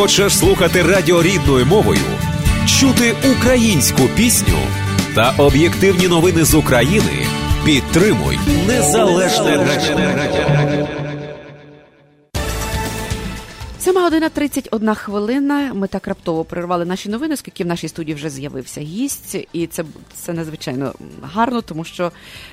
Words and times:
Хочеш 0.00 0.38
слухати 0.38 0.82
радіо 0.82 1.22
рідною 1.22 1.66
мовою, 1.66 2.00
чути 2.66 3.14
українську 3.36 4.02
пісню 4.16 4.58
та 5.14 5.34
об'єктивні 5.38 6.08
новини 6.08 6.44
з 6.44 6.54
України? 6.54 7.26
Підтримуй 7.64 8.38
незалежне 8.66 9.56
радіо. 9.56 10.88
7 13.78 13.94
година 13.94 14.28
31 14.28 14.94
хвилина. 14.94 15.74
Ми 15.74 15.88
так 15.88 16.08
раптово 16.08 16.44
перервали 16.44 16.84
наші 16.84 17.08
новини, 17.08 17.34
оскільки 17.34 17.64
в 17.64 17.66
нашій 17.66 17.88
студії 17.88 18.14
вже 18.14 18.30
з'явився 18.30 18.80
гість, 18.80 19.36
і 19.52 19.66
це 19.66 19.84
це 20.14 20.32
надзвичайно 20.32 20.94
гарно, 21.22 21.62
тому 21.62 21.84
що 21.84 22.12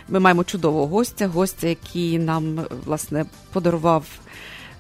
ми 0.10 0.20
маємо 0.20 0.44
чудового 0.44 0.88
гостя, 0.88 1.28
гостя, 1.28 1.68
який 1.68 2.20
нам 2.20 2.66
власне 2.86 3.26
подарував. 3.54 4.04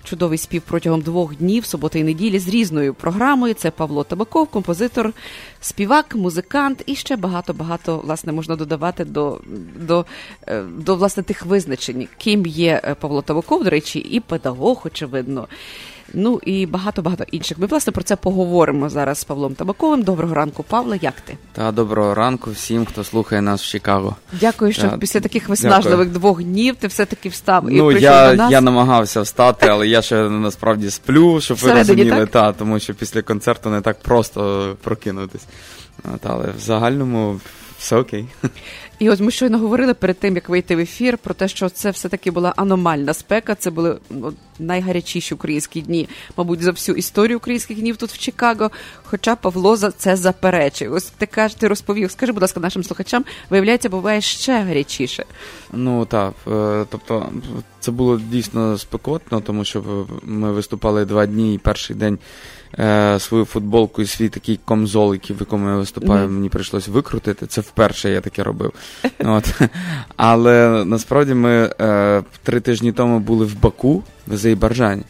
Чудовий 0.09 0.37
спів 0.37 0.61
протягом 0.61 1.01
двох 1.01 1.35
днів, 1.35 1.65
суботи 1.65 1.99
і 1.99 2.03
неділі, 2.03 2.39
з 2.39 2.47
різною 2.47 2.93
програмою. 2.93 3.53
Це 3.53 3.71
Павло 3.71 4.03
Табаков, 4.03 4.47
композитор, 4.47 5.13
співак, 5.61 6.15
музикант 6.15 6.83
і 6.85 6.95
ще 6.95 7.15
багато-багато 7.15 7.97
власне 7.97 8.31
можна 8.31 8.55
додавати 8.55 9.05
до 9.05 9.41
до, 9.75 10.05
е, 10.47 10.63
до 10.63 10.95
власне 10.95 11.23
тих 11.23 11.45
визначень, 11.45 12.07
ким 12.17 12.45
є 12.45 12.81
е, 12.83 12.95
Павло 12.95 13.21
Табаков, 13.21 13.63
до 13.63 13.69
речі, 13.69 13.99
і 13.99 14.19
педагог, 14.19 14.81
очевидно. 14.85 15.47
Ну 16.13 16.39
і 16.45 16.65
багато-багато 16.65 17.23
інших. 17.31 17.57
Ми 17.57 17.67
власне 17.67 17.93
про 17.93 18.03
це 18.03 18.15
поговоримо 18.15 18.89
зараз 18.89 19.17
з 19.17 19.23
Павлом 19.23 19.55
Табаковим. 19.55 20.03
Доброго 20.03 20.33
ранку, 20.33 20.63
Павло. 20.63 20.95
Як 21.01 21.13
ти? 21.21 21.37
Та 21.53 21.71
доброго 21.71 22.15
ранку 22.15 22.51
всім, 22.51 22.85
хто 22.85 23.03
слухає 23.03 23.41
нас 23.41 23.61
в 23.61 23.65
Чикаго. 23.65 24.15
Дякую, 24.39 24.73
що 24.73 24.81
Та, 24.81 24.97
після 24.97 25.19
таких 25.19 25.49
виснажливих 25.49 26.07
дякую. 26.07 26.19
двох 26.19 26.43
днів 26.43 26.75
ти 26.75 26.87
все-таки 26.87 27.29
встав 27.29 27.63
ну, 27.63 27.91
і 27.91 27.93
прийшов 27.93 28.01
я, 28.01 28.29
до 28.29 28.35
нас. 28.35 28.51
я 28.51 28.61
намагався 28.61 29.21
встати, 29.21 29.67
але 29.67 29.87
я 29.87 30.01
ще 30.01 30.29
насправді 30.29 30.89
сплю, 30.89 31.41
щоб 31.41 31.57
ви 31.57 31.73
розуміли, 31.73 32.25
та, 32.25 32.53
тому 32.53 32.79
що 32.79 32.93
після 32.93 33.21
концерту 33.21 33.69
не 33.69 33.81
так 33.81 33.99
просто 34.01 34.75
прокинутись. 34.83 35.45
Але 36.23 36.45
в 36.57 36.59
загальному 36.59 37.39
все 37.79 37.95
окей. 37.95 38.25
І 38.99 39.09
ось 39.09 39.19
ми 39.19 39.31
щойно 39.31 39.59
говорили 39.59 39.93
перед 39.93 40.19
тим, 40.19 40.35
як 40.35 40.49
вийти 40.49 40.75
в 40.75 40.79
ефір, 40.79 41.17
про 41.17 41.33
те, 41.33 41.47
що 41.47 41.69
це 41.69 41.91
все-таки 41.91 42.31
була 42.31 42.53
аномальна 42.55 43.13
спека. 43.13 43.55
Це 43.55 43.69
були 43.71 43.97
ну, 44.09 44.33
найгарячіші 44.59 45.35
українські 45.35 45.81
дні, 45.81 46.09
мабуть, 46.37 46.61
за 46.61 46.71
всю 46.71 46.95
історію 46.95 47.37
українських 47.37 47.79
днів 47.79 47.97
тут 47.97 48.09
в 48.09 48.17
Чикаго. 48.17 48.71
Хоча 49.03 49.35
Павло 49.35 49.75
за 49.75 49.91
це 49.91 50.15
заперечив. 50.15 50.93
Ось 50.93 51.05
ти 51.05 51.25
кажеш, 51.25 51.55
ти 51.55 51.67
розповів. 51.67 52.11
Скажи, 52.11 52.31
будь 52.31 52.41
ласка, 52.41 52.59
нашим 52.59 52.83
слухачам, 52.83 53.25
виявляється, 53.49 53.89
буває 53.89 54.21
ще 54.21 54.61
гарячіше. 54.61 55.25
Ну 55.73 56.05
так, 56.05 56.33
е, 56.47 56.85
тобто 56.89 57.31
це 57.79 57.91
було 57.91 58.19
дійсно 58.19 58.77
спекотно, 58.77 59.41
тому 59.41 59.65
що 59.65 60.07
ми 60.23 60.51
виступали 60.51 61.05
два 61.05 61.25
дні, 61.25 61.55
і 61.55 61.57
перший 61.57 61.95
день 61.95 62.19
е, 62.79 63.19
свою 63.19 63.45
футболку 63.45 64.01
і 64.01 64.05
свій 64.05 64.29
такий 64.29 64.59
комзол, 64.65 65.13
який 65.13 65.35
в 65.35 65.39
якому 65.39 65.69
я 65.69 65.75
виступаю, 65.75 66.27
mm-hmm. 66.27 66.31
мені 66.31 66.49
прийшлося 66.49 66.91
викрутити. 66.91 67.47
Це 67.47 67.61
вперше 67.61 68.09
я 68.09 68.21
таке 68.21 68.43
робив. 68.43 68.73
От. 69.19 69.61
Але 70.15 70.85
насправді 70.85 71.33
ми 71.33 71.73
е, 71.81 72.23
три 72.43 72.59
тижні 72.59 72.91
тому 72.91 73.19
були 73.19 73.45
в 73.45 73.61
Баку, 73.61 74.03
в 74.27 74.33
Азербайджані. 74.33 75.03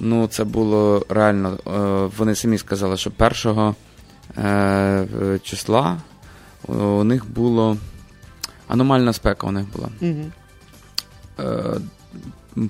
Ну, 0.00 0.26
це 0.26 0.44
було 0.44 1.06
реально. 1.08 1.58
Е, 1.66 2.10
вони 2.18 2.34
самі 2.34 2.58
сказали, 2.58 2.96
що 2.96 3.10
першого 3.10 3.74
е, 4.38 5.06
числа 5.42 5.96
у 6.68 7.04
них 7.04 7.30
було 7.30 7.76
аномальна 8.68 9.12
спека 9.12 9.46
у 9.46 9.50
них 9.50 9.64
була. 9.72 9.88
Mm-hmm. 10.02 10.30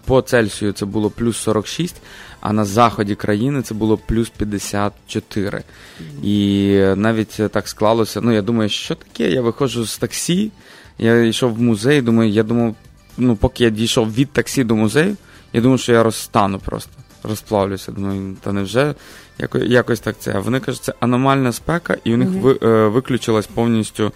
По 0.06 0.22
Цельсію 0.22 0.72
це 0.72 0.86
було 0.86 1.10
плюс 1.10 1.36
46, 1.36 1.96
а 2.40 2.52
на 2.52 2.64
заході 2.64 3.14
країни 3.14 3.62
це 3.62 3.74
було 3.74 3.98
плюс 4.06 4.28
54. 4.28 5.58
Mm-hmm. 5.58 6.24
І 6.24 6.96
навіть 6.96 7.40
так 7.50 7.68
склалося. 7.68 8.20
Ну, 8.20 8.32
я 8.32 8.42
думаю, 8.42 8.68
що 8.68 8.94
таке? 8.94 9.30
Я 9.30 9.42
виходжу 9.42 9.84
з 9.86 9.98
таксі, 9.98 10.50
я 10.98 11.22
йшов 11.22 11.54
в 11.54 11.62
музей, 11.62 12.02
думаю, 12.02 12.30
я 12.30 12.42
думав, 12.42 12.74
ну, 13.18 13.36
поки 13.36 13.64
я 13.64 13.70
дійшов 13.70 14.14
від 14.14 14.30
таксі 14.30 14.64
до 14.64 14.76
музею, 14.76 15.16
я 15.52 15.60
думав, 15.60 15.80
що 15.80 15.92
я 15.92 16.02
розстану 16.02 16.58
просто, 16.58 16.92
розплавлюся. 17.22 17.92
Думаю, 17.92 18.36
та 18.40 18.52
невже 18.52 18.94
якось, 19.38 19.62
якось 19.62 20.00
так 20.00 20.16
це. 20.18 20.32
А 20.34 20.40
вони 20.40 20.60
кажуть, 20.60 20.82
це 20.82 20.94
аномальна 21.00 21.52
спека, 21.52 21.96
і 22.04 22.14
у 22.14 22.16
них 22.16 22.28
ви, 22.28 22.58
е, 22.62 22.88
виключилась 22.88 23.46
повністю. 23.46 24.12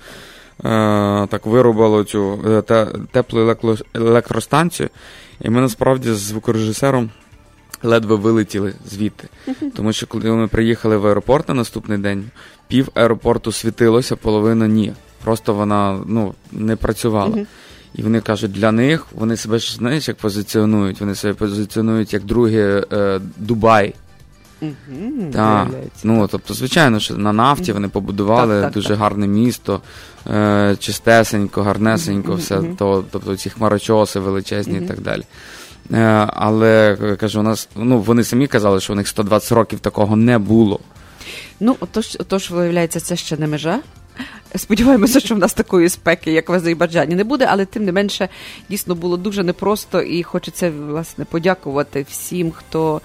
Е, 0.65 1.27
так 1.27 1.47
вирубало 1.47 2.05
цю 2.05 2.41
е, 2.47 2.63
те, 2.63 2.87
теплу 3.11 3.55
електростанцію, 3.95 4.89
і 5.41 5.51
ми 5.51 5.61
насправді 5.61 6.13
з 6.13 6.19
звукорежисером 6.19 7.11
ледве 7.83 8.17
вилетіли 8.17 8.75
звідти. 8.87 9.29
Тому 9.75 9.93
що 9.93 10.07
коли 10.07 10.31
ми 10.31 10.49
приїхали 10.49 10.97
в 10.97 11.07
аеропорт 11.07 11.49
на 11.49 11.55
наступний 11.55 11.99
день, 11.99 12.25
пів 12.69 12.89
аеропорту 12.95 13.53
світилося, 13.53 14.17
половина 14.17 14.67
ні. 14.67 14.93
Просто 15.25 15.55
вона 15.55 16.01
ну, 16.07 16.35
не 16.53 16.77
працювала. 16.77 17.47
І 17.95 18.03
вони 18.03 18.21
кажуть, 18.21 18.53
для 18.53 18.73
них 18.73 19.07
вони 19.13 19.37
себе 19.37 19.59
ж 19.59 19.75
знаєш, 19.75 20.09
як 20.09 20.17
позиціонують. 20.17 21.01
Вони 21.01 21.15
себе 21.15 21.35
позиціонують 21.35 22.13
як 22.13 22.25
другий 22.25 22.59
е, 22.59 23.21
Дубай. 23.37 23.95
Угу, 24.61 25.33
так. 25.33 25.69
Ну, 26.05 26.29
тобто, 26.31 26.55
звичайно, 26.55 27.01
що 27.01 27.17
на 27.17 27.33
нафті 27.33 27.73
вони 27.73 27.89
побудували 27.89 28.55
так, 28.55 28.65
так, 28.65 28.73
дуже 28.73 28.89
так. 28.89 28.99
гарне 28.99 29.27
місто, 29.27 29.81
е, 30.31 30.77
чистесенько, 30.79 31.63
гарнесенько, 31.63 32.35
все. 32.35 32.63
То, 32.79 33.05
тобто 33.11 33.37
ці 33.37 33.51
хмарочоси 33.51 34.21
величезні 34.21 34.79
і 34.79 34.81
так 34.81 35.01
далі. 35.01 35.23
Е, 35.93 36.27
але 36.33 36.97
кажу, 37.21 37.41
у 37.41 37.43
нас 37.43 37.69
ну 37.77 38.01
вони 38.01 38.25
самі 38.25 38.47
казали, 38.47 38.81
що 38.81 38.93
у 38.93 38.97
них 38.97 39.09
120 39.09 39.53
років 39.53 39.81
такого 39.81 40.17
не 40.17 40.39
було. 40.39 40.81
Ну, 41.61 41.77
отож, 41.81 42.17
отож, 42.21 42.51
виявляється, 42.51 43.01
це 43.01 43.17
ще 43.17 43.37
не 43.37 43.47
межа. 43.47 43.81
Сподіваємося, 44.57 45.21
що 45.21 45.35
в 45.35 45.39
нас 45.39 45.55
такої 45.55 45.89
спеки, 45.89 46.33
як 46.33 46.49
в 46.49 46.53
Азербайджані, 46.53 47.15
не 47.15 47.25
буде, 47.25 47.47
але 47.51 47.65
тим 47.65 47.85
не 47.85 47.93
менше 47.93 48.29
дійсно 48.71 48.95
було 48.95 49.17
дуже 49.17 49.45
непросто 49.45 50.03
і 50.03 50.23
хочеться 50.23 50.73
власне 50.89 51.25
подякувати 51.25 52.07
всім, 52.11 52.51
хто, 52.51 53.01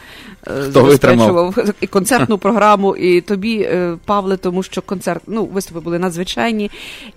е, 0.48 0.52
хто 0.62 0.72
забезпечував 0.72 1.58
і 1.82 1.88
концертну 1.88 2.38
програму, 2.38 2.96
і 2.96 3.22
тобі, 3.22 3.58
е, 3.58 3.98
Павле, 4.06 4.38
тому 4.38 4.64
що 4.64 4.82
концерт, 4.82 5.24
ну 5.28 5.46
виступи 5.46 5.80
були 5.80 6.00
надзвичайні, 6.00 6.72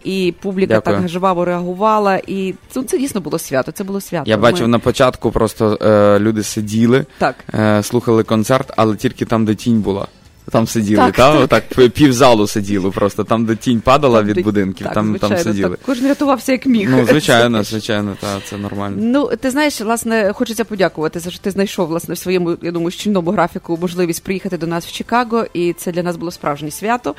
і 0.05 0.35
публіка 0.41 0.75
Дякую. 0.75 0.97
так 0.97 1.09
жваво 1.09 1.45
реагувала. 1.45 2.21
І 2.27 2.55
ну, 2.77 2.83
це 2.83 2.99
дійсно 2.99 3.21
було 3.21 3.39
свято. 3.39 3.73
Це 3.73 3.85
було 3.85 4.01
свято. 4.01 4.31
Я 4.31 4.37
Ми... 4.37 4.43
бачив 4.43 4.69
на 4.69 4.79
початку, 4.79 5.31
просто 5.31 5.79
е, 5.83 6.19
люди 6.19 6.43
сиділи, 6.43 7.07
так. 7.19 7.35
Е, 7.55 7.83
слухали 7.83 8.23
концерт, 8.23 8.73
але 8.77 8.97
тільки 8.97 9.25
там, 9.25 9.45
де 9.45 9.55
тінь 9.55 9.81
була. 9.81 10.07
Там 10.51 10.67
сиділи, 10.67 11.13
так, 11.13 11.15
та? 11.17 11.47
так 11.47 11.91
півзалу 11.91 12.47
сиділо 12.47 12.91
просто, 12.91 13.25
там, 13.25 13.45
де 13.45 13.57
тінь 13.57 13.81
падала 13.81 14.23
від 14.23 14.43
будинків, 14.43 14.87
так, 14.87 14.95
там 14.95 15.09
звичайно, 15.09 15.35
там 15.35 15.45
сиділи. 15.45 15.71
Так. 15.71 15.81
Кожен 15.87 16.09
рятувався 16.09 16.53
як 16.53 16.67
міг. 16.67 16.91
Ну, 16.91 17.07
звичайно, 17.07 17.63
звичайно, 17.63 18.17
та, 18.21 18.41
це 18.45 18.57
нормально. 18.57 18.97
Ну, 19.01 19.31
ти 19.41 19.51
знаєш, 19.51 19.81
власне, 19.81 20.33
хочеться 20.33 20.65
подякувати 20.65 21.21
за 21.21 21.31
що 21.31 21.41
ти 21.41 21.51
знайшов 21.51 21.89
власне 21.89 22.15
в 22.15 22.19
своєму, 22.19 22.57
я 22.63 22.73
думаю, 22.73 22.91
щільному 22.91 23.31
графіку 23.31 23.79
можливість 23.81 24.23
приїхати 24.23 24.59
до 24.59 24.67
нас 24.67 24.87
в 24.87 24.93
Чикаго, 24.93 25.47
і 25.55 25.73
це 25.73 25.93
для 25.93 26.03
нас 26.03 26.17
було 26.17 26.31
справжнє 26.31 26.71
свято. 26.71 27.15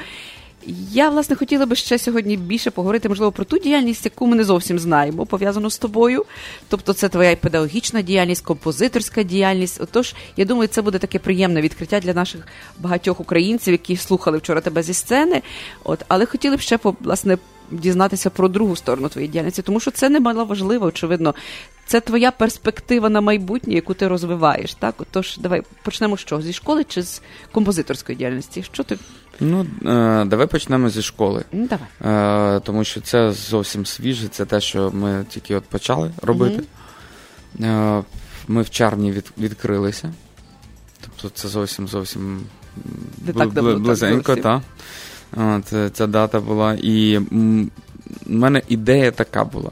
Я, 0.91 1.09
власне, 1.09 1.35
хотіла 1.35 1.66
би 1.66 1.75
ще 1.75 1.97
сьогодні 1.97 2.38
більше 2.38 2.72
поговорити, 2.72 3.09
можливо, 3.09 3.31
про 3.31 3.45
ту 3.45 3.57
діяльність, 3.57 4.05
яку 4.05 4.28
ми 4.28 4.35
не 4.35 4.44
зовсім 4.44 4.79
знаємо, 4.79 5.25
пов'язану 5.25 5.69
з 5.69 5.78
тобою. 5.78 6.25
Тобто, 6.69 6.94
це 6.94 7.09
твоя 7.09 7.35
педагогічна 7.35 8.01
діяльність, 8.01 8.45
композиторська 8.45 9.23
діяльність. 9.23 9.81
Отож, 9.81 10.16
я 10.38 10.45
думаю, 10.45 10.67
це 10.67 10.81
буде 10.81 10.97
таке 10.97 11.19
приємне 11.19 11.61
відкриття 11.61 12.00
для 12.00 12.13
наших 12.13 12.47
багатьох 12.79 13.19
українців, 13.19 13.72
які 13.72 13.97
слухали 13.97 14.38
вчора 14.38 14.61
тебе 14.61 14.83
зі 14.83 14.94
сцени. 14.94 15.41
От, 15.83 16.05
але 16.07 16.25
хотіли 16.25 16.55
б 16.55 16.59
ще 16.59 16.79
власне 17.01 17.38
дізнатися 17.72 18.29
про 18.29 18.47
другу 18.47 18.75
сторону 18.75 19.09
твоєї 19.09 19.31
діяльності, 19.31 19.61
тому 19.61 19.79
що 19.79 19.91
це 19.91 20.09
немало 20.09 20.45
важливо, 20.45 20.85
очевидно. 20.85 21.35
Це 21.85 22.00
твоя 22.01 22.31
перспектива 22.31 23.09
на 23.09 23.22
майбутнє, 23.22 23.73
яку 23.73 23.94
ти 23.94 24.07
розвиваєш. 24.07 24.73
Так, 24.73 24.95
отож, 24.97 25.37
давай 25.37 25.61
почнемо 25.84 26.17
що 26.17 26.41
зі 26.41 26.53
школи 26.53 26.84
чи 26.84 27.02
з 27.02 27.22
композиторської 27.52 28.17
діяльності? 28.17 28.64
Що 28.64 28.84
ти 28.84 28.97
Ну, 29.40 29.66
е, 29.85 30.25
давай 30.25 30.47
почнемо 30.47 30.90
зі 30.90 31.02
школи. 31.02 31.43
Ну, 31.52 31.67
давай. 31.67 32.58
Е, 32.58 32.59
тому 32.59 32.84
що 32.84 33.02
це 33.02 33.31
зовсім 33.31 33.85
свіже, 33.85 34.28
це 34.28 34.46
те, 34.46 34.61
що 34.61 34.91
ми 34.91 35.25
тільки 35.29 35.55
от 35.55 35.63
почали 35.63 36.11
робити. 36.22 36.63
Угу. 37.59 38.05
Ми 38.47 38.61
в 38.61 38.70
червні 38.70 39.11
від, 39.11 39.31
відкрилися. 39.37 40.13
Тобто 41.02 41.29
це 41.29 41.47
зовсім 41.47 41.87
зовсім 41.87 42.41
Не 43.25 43.34
так 43.34 43.52
давно, 43.52 43.79
близенько, 43.79 44.35
так. 44.35 44.61
Та. 45.37 45.89
Ця 45.89 46.07
дата 46.07 46.39
була. 46.39 46.73
І 46.73 47.17
в 47.17 47.69
мене 48.25 48.61
ідея 48.67 49.11
така 49.11 49.43
була. 49.43 49.72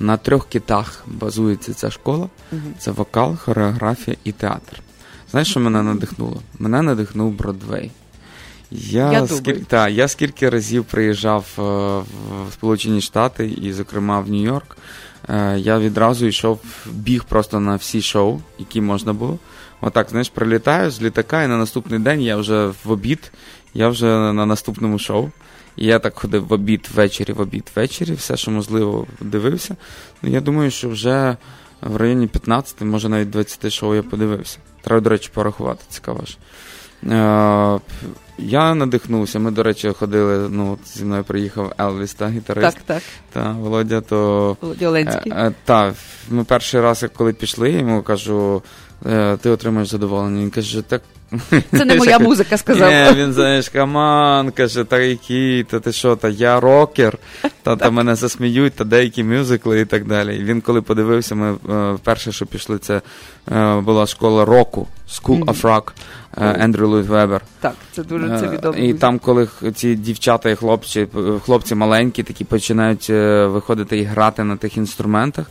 На 0.00 0.16
трьох 0.16 0.48
китах 0.48 1.04
базується 1.06 1.74
ця 1.74 1.90
школа: 1.90 2.28
угу. 2.52 2.60
це 2.78 2.90
вокал, 2.90 3.36
хореографія 3.36 4.16
і 4.24 4.32
театр. 4.32 4.80
Знаєш, 5.30 5.50
що 5.50 5.60
мене 5.60 5.82
надихнуло? 5.82 6.40
Мене 6.58 6.82
надихнув 6.82 7.32
Бродвей. 7.32 7.90
Я, 8.70 9.12
Я 9.12 9.26
скільки, 9.26 9.52
та, 9.52 9.88
я 9.88 10.08
скільки 10.08 10.48
разів 10.48 10.84
приїжджав 10.84 11.46
е, 11.58 11.62
в 12.48 12.52
Сполучені 12.52 13.00
Штати, 13.00 13.46
і, 13.48 13.72
зокрема, 13.72 14.20
в 14.20 14.30
Нью-Йорк, 14.30 14.76
я 15.56 15.78
відразу 15.78 16.26
йшов, 16.26 16.60
біг 16.86 17.24
просто 17.24 17.60
на 17.60 17.76
всі 17.76 18.02
шоу, 18.02 18.40
які 18.58 18.80
можна 18.80 19.12
було. 19.12 19.38
Отак, 19.80 20.10
знаєш, 20.10 20.28
прилітаю 20.28 20.90
з 20.90 21.02
літака, 21.02 21.42
і 21.42 21.48
на 21.48 21.56
наступний 21.56 22.00
день 22.00 22.20
я 22.20 22.36
вже 22.36 22.66
в 22.66 22.90
обід, 22.90 23.32
я 23.74 23.88
вже 23.88 24.06
на 24.06 24.46
наступному 24.46 24.98
шоу. 24.98 25.30
І 25.76 25.86
я 25.86 25.98
так 25.98 26.18
ходив 26.18 26.46
в 26.46 26.52
обід 26.52 26.88
ввечері, 26.94 27.32
в 27.32 27.40
обід 27.40 27.70
ввечері, 27.76 28.12
все, 28.12 28.36
що 28.36 28.50
можливо, 28.50 29.06
дивився. 29.20 29.76
Ну, 30.22 30.30
я 30.30 30.40
думаю, 30.40 30.70
що 30.70 30.88
вже 30.88 31.36
в 31.82 31.96
районі 31.96 32.26
15, 32.26 32.80
може 32.80 33.08
навіть 33.08 33.30
20 33.30 33.72
шоу 33.72 33.94
я 33.94 34.02
подивився. 34.02 34.58
Треба, 34.80 35.00
до 35.00 35.10
речі, 35.10 35.30
порахувати, 35.34 35.84
цікаво 35.88 36.24
ж. 36.24 36.36
Я 38.38 38.74
надихнувся. 38.74 39.38
Ми, 39.38 39.50
до 39.50 39.62
речі, 39.62 39.88
ходили. 39.88 40.48
Ну, 40.48 40.72
от 40.72 40.88
зі 40.98 41.04
мною 41.04 41.24
приїхав 41.24 41.72
Елвіс, 41.80 42.14
та 42.14 42.28
гітарист. 42.28 42.76
Так, 42.76 42.84
так. 42.86 43.02
Та 43.32 43.52
Володя, 43.52 44.00
то. 44.00 44.56
Володя 44.60 44.88
Оленський. 44.88 45.32
Е, 45.32 45.46
е, 45.46 45.52
та 45.64 45.94
ми 46.30 46.44
перший 46.44 46.80
раз, 46.80 47.04
коли 47.16 47.32
пішли, 47.32 47.70
я 47.70 47.78
йому 47.78 48.02
кажу, 48.02 48.62
е, 49.06 49.36
ти 49.36 49.50
отримаєш 49.50 49.88
задоволення. 49.88 50.42
Він 50.42 50.50
каже, 50.50 50.82
так. 50.82 51.02
Це 51.70 51.84
не 51.84 51.96
моя 51.96 52.18
музика, 52.18 52.56
сказав. 52.56 52.92
Ні, 52.92 53.22
він 53.22 53.32
знаєш, 53.32 53.68
каман, 53.68 54.50
каже, 54.50 54.84
та 54.84 54.98
який, 54.98 55.64
та 55.64 55.80
ти 55.80 55.92
що, 55.92 56.16
та 56.16 56.28
я 56.28 56.60
рокер, 56.60 57.18
та, 57.62 57.76
та 57.76 57.90
мене 57.90 58.14
засміють, 58.14 58.72
та 58.72 58.84
деякі 58.84 59.24
мюзикли 59.24 59.80
і 59.80 59.84
так 59.84 60.06
далі. 60.06 60.36
І 60.36 60.44
він, 60.44 60.60
коли 60.60 60.82
подивився, 60.82 61.34
ми 61.34 61.54
е, 61.70 61.98
перше, 62.04 62.32
що 62.32 62.46
пішли, 62.46 62.78
це 62.78 63.00
е, 63.52 63.80
була 63.80 64.06
школа 64.06 64.44
року, 64.44 64.88
School 65.10 65.44
of 65.44 65.60
Rock, 65.60 65.90
Ендрю 66.36 66.88
Луїд 66.88 67.06
Вебер. 67.06 67.40
Так, 67.60 67.74
це 67.92 68.02
дуже 68.02 68.38
це 68.38 68.46
Е, 68.46 68.48
відомо. 68.48 68.78
І 68.78 68.94
там, 68.94 69.18
коли 69.18 69.48
ці 69.74 69.94
дівчата 69.94 70.50
і 70.50 70.56
хлопці, 70.56 71.06
хлопці 71.44 71.74
маленькі, 71.74 72.22
такі 72.22 72.44
починають 72.44 73.08
виходити 73.52 73.98
і 73.98 74.04
грати 74.04 74.44
на 74.44 74.56
тих 74.56 74.76
інструментах. 74.76 75.46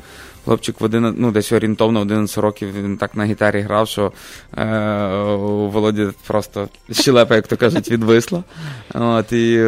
Хлопчик 0.46 0.82
в 0.82 0.84
один, 0.84 1.16
ну, 1.18 1.32
десь 1.32 1.52
орієнтовно 1.52 2.00
в 2.00 2.02
11 2.02 2.38
років 2.38 2.70
він 2.74 2.98
так 2.98 3.16
на 3.16 3.26
гітарі 3.26 3.62
грав, 3.62 3.88
що 3.88 4.12
е, 4.58 4.66
у 5.34 5.70
Володі 5.70 6.08
просто 6.28 6.70
щелепа, 6.92 7.36
як 7.36 7.48
то 7.48 7.58
кажуть, 7.58 7.92
відвисла. 7.92 8.44
От, 8.94 9.32
і 9.32 9.66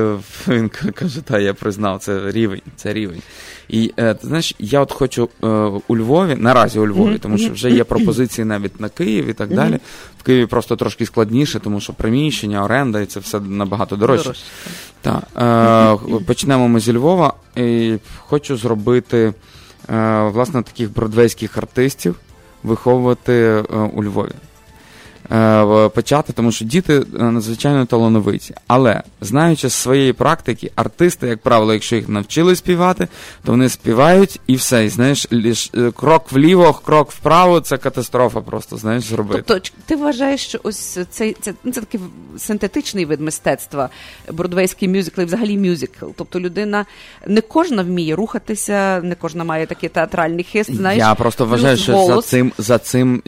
він 0.47 0.69
каже, 0.69 1.21
та 1.21 1.39
я 1.39 1.53
признав, 1.53 1.99
це 1.99 2.31
рівень, 2.31 2.61
це 2.75 2.93
рівень. 2.93 3.21
І 3.69 3.93
е, 3.97 4.13
ти 4.13 4.27
знаєш, 4.27 4.55
я 4.59 4.81
от 4.81 4.91
хочу 4.91 5.29
е, 5.43 5.47
у 5.87 5.97
Львові, 5.97 6.35
наразі 6.35 6.79
у 6.79 6.87
Львові, 6.87 7.17
тому 7.17 7.37
що 7.37 7.53
вже 7.53 7.71
є 7.71 7.83
пропозиції 7.83 8.45
навіть 8.45 8.79
на 8.79 8.89
Київ 8.89 9.27
і 9.27 9.33
так 9.33 9.55
далі. 9.55 9.79
В 10.19 10.23
Києві 10.23 10.45
просто 10.45 10.75
трошки 10.75 11.05
складніше, 11.05 11.59
тому 11.59 11.79
що 11.79 11.93
приміщення, 11.93 12.63
оренда 12.63 13.01
і 13.01 13.05
це 13.05 13.19
все 13.19 13.39
набагато 13.39 13.95
дорожче. 13.95 14.23
Дорожче. 14.23 14.43
Так. 15.01 15.23
Е, 16.11 16.25
почнемо 16.25 16.67
ми 16.67 16.79
зі 16.79 16.93
Львова. 16.93 17.33
І 17.55 17.95
хочу 18.17 18.57
зробити 18.57 19.33
власне 20.33 20.63
таких 20.63 20.94
бродвейських 20.94 21.57
артистів 21.57 22.15
виховувати 22.63 23.33
е, 23.33 23.62
у 23.94 24.03
Львові. 24.03 24.31
Е, 25.31 25.89
почати, 25.89 26.33
тому 26.33 26.51
що 26.51 26.65
діти 26.65 26.93
е, 26.93 27.23
надзвичайно 27.23 27.85
талановиті. 27.85 28.55
Але 28.67 29.03
знаючи 29.21 29.69
з 29.69 29.73
своєї 29.73 30.13
практики, 30.13 30.71
артисти, 30.75 31.27
як 31.27 31.41
правило, 31.41 31.73
якщо 31.73 31.95
їх 31.95 32.09
навчили 32.09 32.55
співати, 32.55 33.07
то 33.43 33.51
вони 33.51 33.69
співають 33.69 34.39
і 34.47 34.55
все. 34.55 34.85
І 34.85 34.89
знаєш, 34.89 35.27
ліж, 35.31 35.71
е, 35.77 35.91
крок 35.91 36.31
вліво, 36.31 36.73
крок 36.73 37.11
вправо 37.11 37.59
це 37.59 37.77
катастрофа 37.77 38.41
просто, 38.41 38.77
знаєш, 38.77 39.03
зробити. 39.03 39.43
Тобто, 39.47 39.69
ти 39.85 39.95
вважаєш, 39.95 40.41
що 40.41 40.59
ось 40.63 40.99
цей 41.09 41.37
це, 41.41 41.53
ну, 41.63 41.71
це 41.71 41.81
такий 41.81 41.99
синтетичний 42.37 43.05
вид 43.05 43.21
мистецтва, 43.21 43.89
бродвейський 44.31 44.87
мюзикл 44.87 45.21
і 45.21 45.25
взагалі 45.25 45.57
мюзикл. 45.57 46.05
Тобто 46.15 46.39
людина 46.39 46.85
не 47.27 47.41
кожна 47.41 47.83
вміє 47.83 48.15
рухатися, 48.15 49.01
не 49.03 49.15
кожна 49.15 49.43
має 49.43 49.65
такий 49.65 49.89
театральний 49.89 50.43
хист. 50.43 50.75
Знаєш, 50.75 50.99
Я 50.99 51.15
просто 51.15 51.45
вважаю, 51.45 51.77
що 51.77 52.05
за 52.05 52.21
цим, 52.21 52.51
за 52.57 52.77
цим 52.77 53.21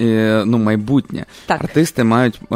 ну, 0.46 0.58
майбутнє. 0.58 1.26
Так. 1.46 1.62
Артисти 1.86 2.04
мають 2.04 2.40
е, 2.52 2.56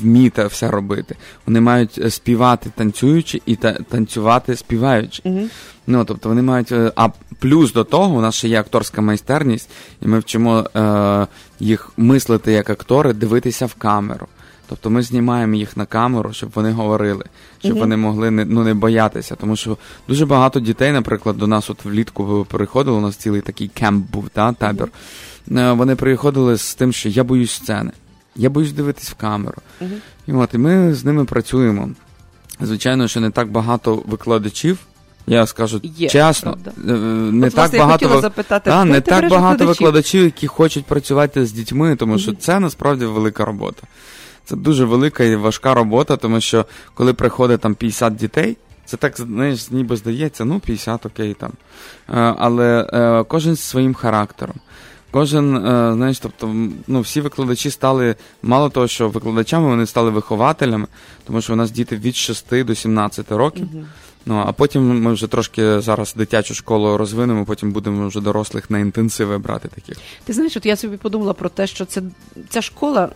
вміти 0.00 0.46
все 0.46 0.70
робити. 0.70 1.16
Вони 1.46 1.60
мають 1.60 1.98
е, 1.98 2.10
співати 2.10 2.70
танцюючи 2.76 3.42
і 3.46 3.56
та, 3.56 3.72
танцювати 3.72 4.56
співаючи. 4.56 5.22
Мгм. 5.24 5.50
Ну, 5.86 6.04
тобто 6.04 6.28
вони 6.28 6.42
мають. 6.42 6.72
е, 6.72 6.92
А 6.96 7.08
плюс 7.38 7.72
до 7.72 7.84
того, 7.84 8.14
у 8.16 8.20
нас 8.20 8.34
ще 8.34 8.48
є 8.48 8.60
акторська 8.60 9.00
майстерність, 9.02 9.70
і 10.02 10.08
ми 10.08 10.18
вчимо 10.18 10.64
е, 10.76 11.26
їх 11.60 11.90
мислити 11.96 12.52
як 12.52 12.70
актори, 12.70 13.12
дивитися 13.12 13.66
в 13.66 13.74
камеру. 13.74 14.26
Тобто 14.68 14.90
ми 14.90 15.02
знімаємо 15.02 15.54
їх 15.54 15.76
на 15.76 15.86
камеру, 15.86 16.32
щоб 16.32 16.50
вони 16.54 16.70
говорили, 16.72 17.24
щоб 17.58 17.70
Мгм. 17.72 17.80
вони 17.80 17.96
могли 17.96 18.30
не, 18.30 18.44
ну, 18.44 18.64
не 18.64 18.74
боятися. 18.74 19.34
Тому 19.34 19.56
що 19.56 19.76
дуже 20.08 20.26
багато 20.26 20.60
дітей, 20.60 20.92
наприклад, 20.92 21.36
до 21.36 21.46
нас 21.46 21.70
от 21.70 21.84
влітку 21.84 22.46
приходили, 22.50 22.96
у 22.96 23.00
нас 23.00 23.16
цілий 23.16 23.40
такий 23.40 23.68
кемп 23.68 24.10
був, 24.12 24.28
та, 24.28 24.52
табір. 24.52 24.88
Е, 25.56 25.72
Вони 25.72 25.96
приходили 25.96 26.56
з 26.58 26.74
тим, 26.74 26.92
що 26.92 27.08
я 27.08 27.24
боюсь 27.24 27.50
сцени, 27.52 27.90
я 28.36 28.50
боюсь 28.50 28.72
дивитись 28.72 29.10
в 29.10 29.14
камеру. 29.14 29.56
Мгм. 29.80 29.92
І 30.26 30.32
от 30.32 30.54
і 30.54 30.58
ми 30.58 30.94
з 30.94 31.04
ними 31.04 31.24
працюємо. 31.24 31.88
Звичайно, 32.60 33.08
що 33.08 33.20
не 33.20 33.30
так 33.30 33.50
багато 33.50 34.02
викладачів. 34.06 34.78
Я 35.26 35.46
скажу 35.46 35.80
Є, 35.82 36.08
чесно, 36.08 36.52
правда. 36.52 36.92
е, 36.92 36.96
не 37.32 37.46
От, 37.46 37.52
так 37.54 37.58
власне, 37.58 37.78
я 37.78 37.84
багато 37.84 38.06
хотіла 38.06 38.20
запитати, 38.20 38.70
та, 38.70 38.84
не 38.84 39.00
так 39.00 39.28
багато 39.28 39.48
викладачів? 39.52 39.66
викладачів, 39.68 40.24
які 40.24 40.46
хочуть 40.46 40.84
працювати 40.86 41.46
з 41.46 41.52
дітьми, 41.52 41.96
тому 41.96 42.18
що 42.18 42.30
Мгм. 42.30 42.40
це 42.40 42.60
насправді 42.60 43.04
велика 43.04 43.44
робота. 43.44 43.82
Це 44.44 44.56
дуже 44.56 44.84
велика 44.84 45.24
і 45.24 45.36
важка 45.36 45.74
робота, 45.74 46.16
тому 46.16 46.40
що 46.40 46.66
коли 46.94 47.14
приходить 47.14 47.60
там 47.60 47.74
50 47.74 48.16
дітей, 48.16 48.56
це 48.84 48.96
так 48.96 49.16
знаєш, 49.16 49.70
ніби 49.70 49.96
здається, 49.96 50.44
ну 50.44 50.60
50, 50.60 51.06
окей 51.06 51.34
там. 51.34 51.50
Е, 52.08 52.34
Але 52.38 52.88
е, 52.92 53.24
кожен 53.28 53.54
зі 53.54 53.62
своїм 53.62 53.94
характером. 53.94 54.56
Кожен, 55.10 55.56
е, 55.56 55.92
знаєш, 55.94 56.18
тобто, 56.18 56.54
ну, 56.86 57.00
всі 57.00 57.20
викладачі 57.20 57.70
стали, 57.70 58.14
мало 58.42 58.70
того, 58.70 58.88
що 58.88 59.08
викладачами 59.08 59.68
вони 59.68 59.86
стали 59.86 60.10
вихователями, 60.10 60.86
тому 61.26 61.40
що 61.40 61.52
у 61.52 61.56
нас 61.56 61.70
діти 61.70 61.96
від 61.96 62.16
6 62.16 62.64
до 62.64 62.74
17 62.74 63.32
років. 63.32 63.68
Ну, 64.26 64.42
а 64.46 64.52
потім 64.52 65.02
ми 65.02 65.12
вже 65.12 65.26
трошки 65.26 65.80
зараз 65.80 66.14
дитячу 66.14 66.54
школу 66.54 66.96
розвинемо, 66.96 67.44
потім 67.44 67.72
будемо 67.72 68.08
вже 68.08 68.20
дорослих 68.20 68.70
на 68.70 68.78
інтенсиви 68.78 69.38
брати 69.38 69.68
таких. 69.68 69.96
Ти 70.24 70.32
знаєш, 70.32 70.56
от 70.56 70.66
я 70.66 70.76
собі 70.76 70.96
подумала 70.96 71.32
про 71.32 71.48
те, 71.48 71.66
що 71.66 71.84
це 71.84 72.02
ця 72.48 72.62
школа. 72.62 73.08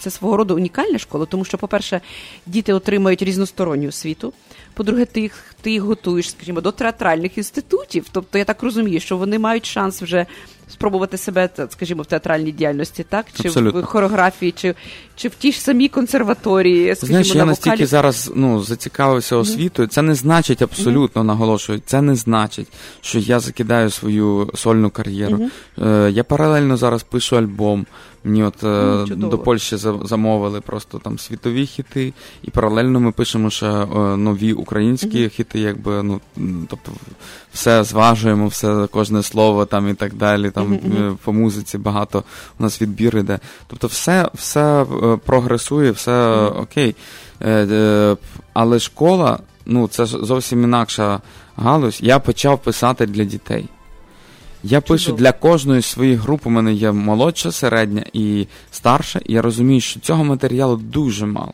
Це 0.00 0.10
свого 0.10 0.36
роду 0.36 0.54
унікальна 0.54 0.98
школа, 0.98 1.26
тому 1.26 1.44
що, 1.44 1.58
по-перше, 1.58 2.00
діти 2.46 2.72
отримають 2.72 3.22
різносторонню 3.22 3.88
освіту. 3.88 4.32
По-друге, 4.74 5.04
ти 5.04 5.20
їх, 5.20 5.54
ти 5.60 5.70
їх 5.70 5.82
готуєш, 5.82 6.30
скажімо, 6.30 6.60
до 6.60 6.72
театральних 6.72 7.38
інститутів. 7.38 8.06
Тобто 8.12 8.38
я 8.38 8.44
так 8.44 8.62
розумію, 8.62 9.00
що 9.00 9.16
вони 9.16 9.38
мають 9.38 9.66
шанс 9.66 10.02
вже 10.02 10.26
спробувати 10.68 11.16
себе, 11.16 11.48
скажімо, 11.68 12.02
в 12.02 12.06
театральній 12.06 12.52
діяльності, 12.52 13.04
так? 13.08 13.26
Чи 13.42 13.48
Абсолютно. 13.48 13.80
в 13.80 13.84
хореографії, 13.84 14.52
чи, 14.52 14.74
чи 15.16 15.28
в 15.28 15.34
тій 15.34 15.52
ж 15.52 15.60
самій 15.60 15.88
консерваторії, 15.88 16.94
скажімо, 16.94 17.08
Знаєш, 17.12 17.28
я 17.28 17.34
на 17.34 17.44
настільки 17.44 17.70
вокалі. 17.70 17.86
зараз 17.86 18.32
ну, 18.34 18.62
зацікавився 18.62 19.36
освітою. 19.36 19.88
Це 19.88 20.02
не 20.02 20.14
значить 20.14 20.62
абсолютно 20.62 21.24
наголошую. 21.24 21.82
Це 21.86 22.02
не 22.02 22.16
значить, 22.16 22.68
що 23.00 23.18
я 23.18 23.40
закидаю 23.40 23.90
свою 23.90 24.50
сольну 24.54 24.90
кар'єру. 24.90 25.40
Е, 25.82 26.10
я 26.12 26.24
паралельно 26.24 26.76
зараз 26.76 27.02
пишу 27.02 27.36
альбом. 27.36 27.86
Мені 28.24 28.44
от 28.44 28.64
е, 28.64 29.04
Ну, 29.16 29.28
до 29.28 29.38
Польщі 29.38 29.76
замовили 30.02 30.60
просто 30.60 30.98
там 30.98 31.18
світові 31.18 31.66
хіти, 31.66 32.12
і 32.42 32.50
паралельно 32.50 33.00
ми 33.00 33.12
пишемо 33.12 33.50
ще 33.50 33.66
е, 33.66 33.86
нові 34.16 34.52
українські 34.52 35.28
хіти, 35.28 35.60
якби 35.60 36.02
ну 36.02 36.20
тобто 36.68 36.92
все 37.52 37.84
зважуємо, 37.84 38.46
все 38.46 38.88
кожне 38.90 39.22
слово 39.22 39.64
там 39.64 39.88
і 39.88 39.94
так 39.94 40.14
далі. 40.14 40.50
Там 40.58 40.72
мгм. 40.72 41.12
е, 41.12 41.16
по 41.24 41.32
музиці 41.32 41.78
багато 41.78 42.24
у 42.58 42.62
нас 42.62 42.82
відбір 42.82 43.18
іде. 43.18 43.38
Тобто, 43.66 43.86
все, 43.86 44.28
все 44.34 44.82
е, 44.82 45.16
прогресує, 45.26 45.90
все 45.90 46.36
Мгм. 46.36 46.60
окей. 46.62 46.94
Е, 47.42 48.16
але 48.52 48.78
школа, 48.78 49.38
ну 49.66 49.88
це 49.88 50.04
ж 50.06 50.18
зовсім 50.22 50.64
інакша 50.64 51.20
галузь. 51.56 51.98
Я 52.02 52.18
почав 52.18 52.58
писати 52.58 53.06
для 53.06 53.24
дітей. 53.24 53.68
Я 54.62 54.80
пишу 54.80 55.04
Чудово. 55.04 55.18
для 55.18 55.32
кожної 55.32 55.82
своєї 55.82 56.16
групи. 56.16 56.48
У 56.48 56.52
мене 56.52 56.72
є 56.72 56.92
молодша, 56.92 57.52
середня 57.52 58.04
і 58.12 58.46
старша. 58.70 59.20
І 59.26 59.32
я 59.32 59.42
розумію, 59.42 59.80
що 59.80 60.00
цього 60.00 60.24
матеріалу 60.24 60.76
дуже 60.76 61.26
мало. 61.26 61.52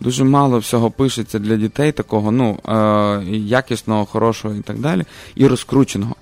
Дуже 0.00 0.24
мало 0.24 0.58
всього 0.58 0.90
пишеться 0.90 1.38
для 1.38 1.56
дітей, 1.56 1.92
такого 1.92 2.30
ну, 2.32 2.58
е, 2.68 3.24
якісного, 3.36 4.04
хорошого 4.04 4.54
і 4.54 4.60
так 4.60 4.78
далі, 4.78 5.04
і 5.34 5.46
розкрученого. 5.46 6.14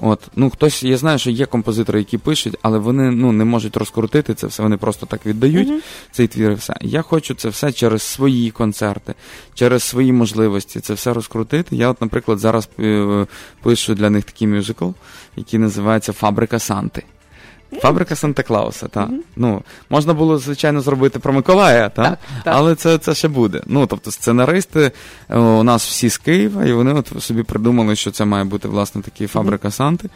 От, 0.00 0.28
ну 0.36 0.50
хтось, 0.50 0.82
я 0.82 0.96
знаю, 0.96 1.18
що 1.18 1.30
є 1.30 1.46
композитори, 1.46 1.98
які 1.98 2.18
пишуть, 2.18 2.56
але 2.62 2.78
вони 2.78 3.10
ну, 3.10 3.32
не 3.32 3.44
можуть 3.44 3.76
розкрутити 3.76 4.34
це 4.34 4.46
все, 4.46 4.62
вони 4.62 4.76
просто 4.76 5.06
так 5.06 5.26
віддають 5.26 5.68
Мгм. 5.68 5.80
цей 6.10 6.28
твір 6.28 6.50
і 6.50 6.54
все. 6.54 6.74
Я 6.80 7.02
хочу 7.02 7.34
це 7.34 7.48
все 7.48 7.72
через 7.72 8.02
свої 8.02 8.50
концерти, 8.50 9.14
через 9.54 9.82
свої 9.82 10.12
можливості 10.12 10.80
це 10.80 10.94
все 10.94 11.12
розкрутити. 11.12 11.76
Я, 11.76 11.88
от, 11.88 12.00
наприклад, 12.00 12.38
зараз 12.38 12.68
е, 12.78 13.26
пишу 13.62 13.94
для 13.94 14.10
них 14.10 14.24
такий 14.24 14.48
мюзикл, 14.48 14.88
який 15.36 15.58
називається 15.58 16.12
Фабрика 16.12 16.58
Санти. 16.58 17.02
Фабрика 17.78 18.16
Санта 18.16 18.42
Клауса, 18.42 18.88
так. 18.88 19.08
Mm-hmm. 19.08 19.18
Ну, 19.36 19.62
можна 19.90 20.14
було, 20.14 20.38
звичайно, 20.38 20.80
зробити 20.80 21.18
про 21.18 21.32
Миколая, 21.32 21.88
та? 21.88 22.02
так, 22.02 22.18
так. 22.44 22.54
але 22.56 22.74
це 22.74 22.98
це 22.98 23.14
ще 23.14 23.28
буде. 23.28 23.62
Ну, 23.66 23.86
тобто, 23.86 24.10
сценаристи 24.10 24.92
е, 25.28 25.38
у 25.38 25.62
нас 25.62 25.86
всі 25.86 26.08
з 26.10 26.18
Києва, 26.18 26.64
і 26.64 26.72
вони 26.72 26.94
от 26.94 27.12
собі 27.22 27.42
придумали, 27.42 27.96
що 27.96 28.10
це 28.10 28.24
має 28.24 28.44
бути, 28.44 28.68
власне, 28.68 29.02
такий 29.02 29.26
фабрика 29.26 29.68
mm-hmm. 29.68 29.72
Санти. 29.72 30.08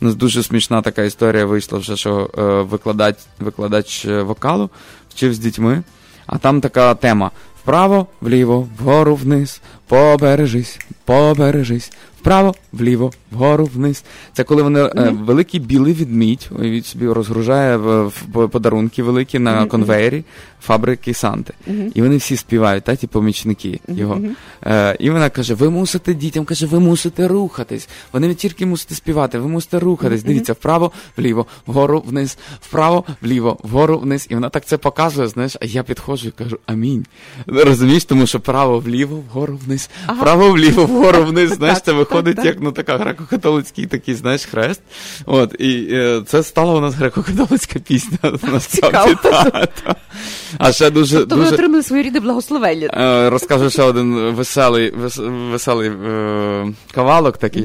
У 0.00 0.04
нас 0.04 0.14
дуже 0.14 0.42
смішна 0.42 0.82
така 0.82 1.02
історія 1.02 1.44
вийшла, 1.44 1.78
вже, 1.78 1.96
що 1.96 2.30
е, 2.38 2.42
викладач, 2.42 3.16
викладач 3.40 4.04
е, 4.04 4.22
вокалу 4.22 4.70
вчив 5.10 5.34
з 5.34 5.38
дітьми, 5.38 5.82
а 6.26 6.38
там 6.38 6.60
така 6.60 6.94
тема. 6.94 7.30
Вправо, 7.62 8.06
вліво, 8.20 8.68
вгору, 8.78 9.14
вниз, 9.14 9.60
побережись, 9.88 10.80
побережись, 11.04 11.92
вправо, 12.20 12.54
вліво, 12.72 13.12
вгору, 13.32 13.64
вниз. 13.74 14.04
Це 14.32 14.44
коли 14.44 14.62
вони 14.62 14.82
mm-hmm. 14.82 15.24
великий 15.24 15.60
білий 15.60 15.94
відмідь 15.94 16.48
від 16.58 16.86
собі 16.86 17.08
розгружає 17.08 17.76
в, 17.76 18.06
в 18.06 18.48
подарунки 18.48 19.02
великі 19.02 19.38
на 19.38 19.62
mm-hmm. 19.62 19.68
конвейері 19.68 20.24
фабрики 20.62 21.14
Санти. 21.14 21.54
Mm-hmm. 21.68 21.90
І 21.94 22.02
вони 22.02 22.16
всі 22.16 22.36
співають, 22.36 22.84
та 22.84 22.96
ті 22.96 23.06
помічники 23.06 23.80
його. 23.88 24.20
Е, 24.66 24.96
І 25.00 25.10
вона 25.10 25.30
каже: 25.30 25.54
ви 25.54 25.70
мусите 25.70 26.14
дітям, 26.14 26.44
каже, 26.44 26.66
ви 26.66 26.80
мусите 26.80 27.28
рухатись. 27.28 27.88
Вони 28.12 28.28
не 28.28 28.34
тільки 28.34 28.66
мусите 28.66 28.94
співати, 28.94 29.38
ви 29.38 29.48
мусите 29.48 29.78
рухатись. 29.78 30.22
Дивіться, 30.22 30.52
вправо, 30.52 30.92
вліво, 31.16 31.46
вгору, 31.66 32.02
вниз, 32.06 32.38
вправо, 32.60 33.04
вліво, 33.22 33.58
вгору, 33.62 33.98
вниз. 33.98 34.26
І 34.30 34.34
вона 34.34 34.48
так 34.48 34.64
це 34.64 34.78
показує, 34.78 35.28
знаєш, 35.28 35.56
а 35.60 35.64
я 35.64 35.82
підходжу 35.82 36.28
і 36.28 36.30
кажу 36.30 36.58
амінь. 36.66 37.06
Розумієш, 37.46 38.04
тому 38.04 38.26
що 38.26 38.38
вправо, 38.38 38.78
вліво, 38.78 39.16
вгору, 39.30 39.58
вниз, 39.66 39.90
вправо, 40.08 40.52
вліво, 40.52 40.84
вгору, 40.86 41.24
вниз. 41.24 41.50
Знаєш, 41.56 41.80
це 41.80 41.92
виходить 41.92 42.44
як 42.44 42.56
ну 42.60 42.72
така 42.72 42.98
греко-католицький 43.22 43.86
такий, 43.86 44.14
знаєш, 44.14 44.44
хрест. 44.44 44.80
От, 45.26 45.54
І 45.58 45.88
е, 45.90 46.22
це 46.26 46.42
стала 46.42 46.74
у 46.74 46.80
нас 46.80 46.94
греко-католицька 46.94 47.80
пісня. 47.80 48.18
Насправді, 48.52 49.16
та, 49.22 49.44
та. 49.66 49.96
А 50.58 50.72
ще 50.72 50.90
дуже, 50.90 51.18
тобто 51.18 51.36
дуже... 51.36 51.48
ви 51.48 51.54
отримали 51.54 51.82
свої 51.82 52.02
рідне 52.02 52.20
благословення. 52.20 52.90
Е, 52.94 53.30
розкажу 53.30 53.70
ще 53.70 53.82
один 53.82 54.14
веселий 54.14 54.90
вес, 54.90 55.18
веселий 55.50 55.90
е, 55.90 56.72
кавалок 56.94 57.36
такий. 57.36 57.64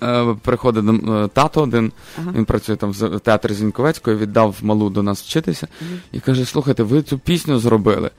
Mm-hmm. 0.00 0.36
Приходить 0.36 0.84
е, 0.84 1.28
тато 1.32 1.62
один, 1.62 1.92
ага. 2.18 2.32
він 2.36 2.44
працює 2.44 2.76
там 2.76 2.90
в 2.90 3.20
театрі 3.20 3.54
Зіньковецької, 3.54 4.16
віддав 4.16 4.56
малу 4.62 4.90
до 4.90 5.02
нас 5.02 5.22
вчитися 5.22 5.66
mm-hmm. 5.66 5.98
і 6.12 6.20
каже: 6.20 6.44
слухайте, 6.44 6.82
ви 6.82 7.02
цю 7.02 7.18
пісню 7.18 7.58
зробили 7.58 8.10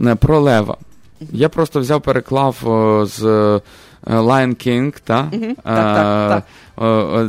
е, 0.00 0.14
про 0.14 0.40
Лева. 0.40 0.76
Я 1.32 1.48
просто 1.48 1.80
взяв, 1.80 2.02
переклав 2.02 2.56
з 3.16 3.60
Lion 4.06 4.66
King, 4.66 5.00
та? 5.04 5.30
Mm-hmm. 5.32 5.54
Так, 5.64 5.94
так, 5.94 6.28
так. 6.28 6.44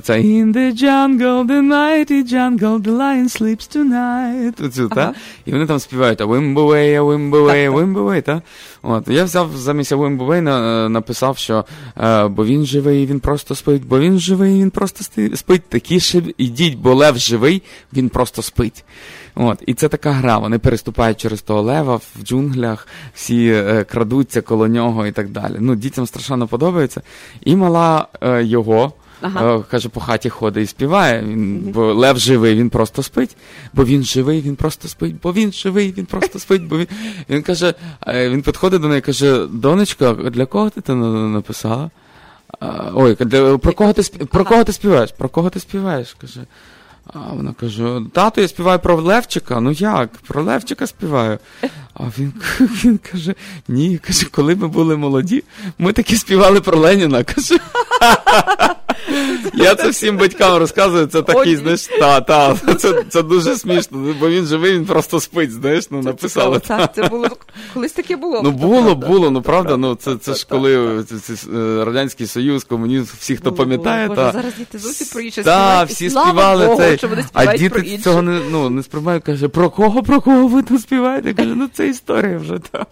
Це 0.03 0.13
In 0.13 0.53
the 0.53 0.83
jungle, 0.83 1.47
the 1.47 1.61
mighty 1.61 2.23
jungle, 2.33 2.81
the 2.81 2.97
lion 2.97 3.41
sleeps 3.41 3.77
tonight. 3.77 4.65
Оцю, 4.65 4.89
ага. 4.91 4.95
та? 4.95 5.13
І 5.45 5.51
вони 5.51 5.65
там 5.65 5.79
співають 5.79 6.21
а 6.21 6.25
Wimbuway, 6.25 6.99
Wimbuway, 6.99 7.73
Wimbuway, 7.73 8.21
та? 8.21 8.41
От. 8.81 9.07
Я 9.07 9.23
взяв 9.23 9.49
замість 9.55 9.91
Wimbuway, 9.91 10.41
на, 10.41 10.89
написав, 10.89 11.37
що 11.37 11.65
е, 11.97 12.27
бо 12.27 12.45
він 12.45 12.65
живий, 12.65 13.05
він 13.05 13.19
просто 13.19 13.55
спить, 13.55 13.85
бо 13.85 13.99
він 13.99 14.19
живий, 14.19 14.61
він 14.61 14.69
просто 14.69 15.03
спить. 15.35 15.69
Такіше 15.69 16.23
ідіть, 16.37 16.77
бо 16.77 16.93
лев 16.93 17.17
живий, 17.17 17.61
він 17.93 18.09
просто 18.09 18.41
спить. 18.41 18.83
От, 19.35 19.63
І 19.65 19.73
це 19.73 19.89
така 19.89 20.11
гра. 20.11 20.37
Вони 20.37 20.59
переступають 20.59 21.17
через 21.17 21.41
того 21.41 21.61
лева 21.61 21.95
в 21.95 22.23
джунглях, 22.23 22.87
всі 23.13 23.47
е, 23.47 23.83
крадуться 23.83 24.41
коло 24.41 24.67
нього 24.67 25.07
і 25.07 25.11
так 25.11 25.29
далі. 25.29 25.55
Ну, 25.59 25.75
Дітям 25.75 26.07
страшенно 26.07 26.47
подобається. 26.47 27.01
І 27.43 27.55
мала 27.55 28.07
е, 28.21 28.43
його. 28.43 28.93
Ага. 29.21 29.55
Е, 29.55 29.63
каже, 29.71 29.89
по 29.89 29.99
хаті 29.99 30.29
ходить 30.29 30.63
і 30.63 30.67
співає. 30.67 31.21
Він, 31.21 31.61
угу. 31.63 31.71
Бо 31.71 31.93
Лев 31.93 32.17
живий, 32.17 32.55
він 32.55 32.69
просто 32.69 33.03
спить, 33.03 33.37
бо 33.73 33.85
він 33.85 34.03
живий, 34.03 34.41
він 34.41 34.55
просто 34.55 34.87
спить, 34.87 35.15
бо 35.23 35.33
він 35.33 35.51
живий, 35.51 35.93
він 35.97 36.05
просто 36.05 36.39
спить. 36.39 36.63
Бо 36.63 36.77
Він 36.77 36.87
він 37.29 37.41
каже, 37.41 37.73
е, 38.07 38.29
він 38.29 38.41
підходить 38.41 38.81
до 38.81 38.87
неї 38.87 38.99
і 38.99 39.01
каже: 39.01 39.47
Донечка, 39.47 40.13
для 40.13 40.45
кого 40.45 40.69
ти 40.69 40.81
це 40.81 40.95
написала? 40.95 41.89
Ой, 42.93 43.15
для, 43.19 43.57
про 43.57 43.73
кого 43.73 43.93
ти 43.93 44.25
про 44.25 44.45
кого 44.45 44.63
ти 44.63 44.73
співаєш? 44.73 45.11
Про 45.11 45.29
кого 45.29 45.49
ти 45.49 45.59
співаєш? 45.59 46.15
каже. 46.21 46.45
А 47.13 47.19
вона 47.19 47.53
каже: 47.53 48.01
тато, 48.13 48.41
я 48.41 48.47
співаю 48.47 48.79
про 48.79 49.01
Левчика. 49.01 49.59
Ну 49.59 49.71
як? 49.71 50.09
Про 50.27 50.43
Левчика 50.43 50.87
співаю. 50.87 51.39
А 51.93 52.03
він 52.17 52.33
він 52.59 52.99
каже: 53.11 53.35
Ні, 53.67 53.97
каже, 53.97 54.25
коли 54.31 54.55
ми 54.55 54.67
були 54.67 54.97
молоді, 54.97 55.43
ми 55.79 55.93
таки 55.93 56.15
співали 56.15 56.61
про 56.61 56.77
Леніна. 56.79 57.23
каже. 57.23 57.57
Я 59.53 59.75
це 59.75 59.89
всім 59.89 60.17
батькам 60.17 60.57
розказую, 60.57 61.05
це 61.05 61.21
такий, 61.21 61.55
знаєш, 61.55 61.87
та, 61.99 62.21
та, 62.21 62.55
це 62.55 63.03
це 63.09 63.23
дуже 63.23 63.55
смішно, 63.55 64.15
бо 64.19 64.29
він 64.29 64.45
живий, 64.45 64.73
він 64.73 64.85
просто 64.85 65.19
спить, 65.19 65.51
знаєш, 65.51 65.91
ну 65.91 66.01
написали. 66.01 66.59
Так, 66.59 66.95
це 66.95 67.03
було 67.03 67.27
колись 67.73 67.91
таке 67.91 68.15
було. 68.15 68.41
Ну 68.43 68.51
було, 68.51 68.95
було, 68.95 69.31
ну 69.31 69.41
правда, 69.41 69.77
ну 69.77 69.95
це 69.95 70.15
це 70.15 70.33
ж 70.33 70.45
коли 70.49 71.03
е, 71.53 71.85
Радянський 71.85 72.27
Союз, 72.27 72.63
комунізм, 72.63 73.05
всі, 73.19 73.35
хто 73.35 73.51
пам'ятає. 73.51 74.09
та 74.09 74.31
Зараз 74.31 74.53
діти 74.57 74.77
зовсім 74.77 75.07
про 75.07 75.21
інше 75.21 75.41
співають. 75.41 75.89
всі 75.89 76.09
співали 76.09 76.77
цей, 76.77 76.99
а 77.33 77.57
діти 77.57 77.97
цього 77.97 78.21
не 78.21 78.41
ну, 78.51 78.69
не 78.69 78.83
сприймають, 78.83 79.23
каже, 79.23 79.47
про 79.47 79.69
кого, 79.69 80.03
про 80.03 80.21
кого 80.21 80.47
ви 80.47 80.63
тут 80.63 80.81
співаєте? 80.81 81.33
Каже, 81.33 81.55
ну 81.55 81.69
це 81.73 81.87
історія 81.87 82.37
вже. 82.37 82.59
та. 82.71 82.85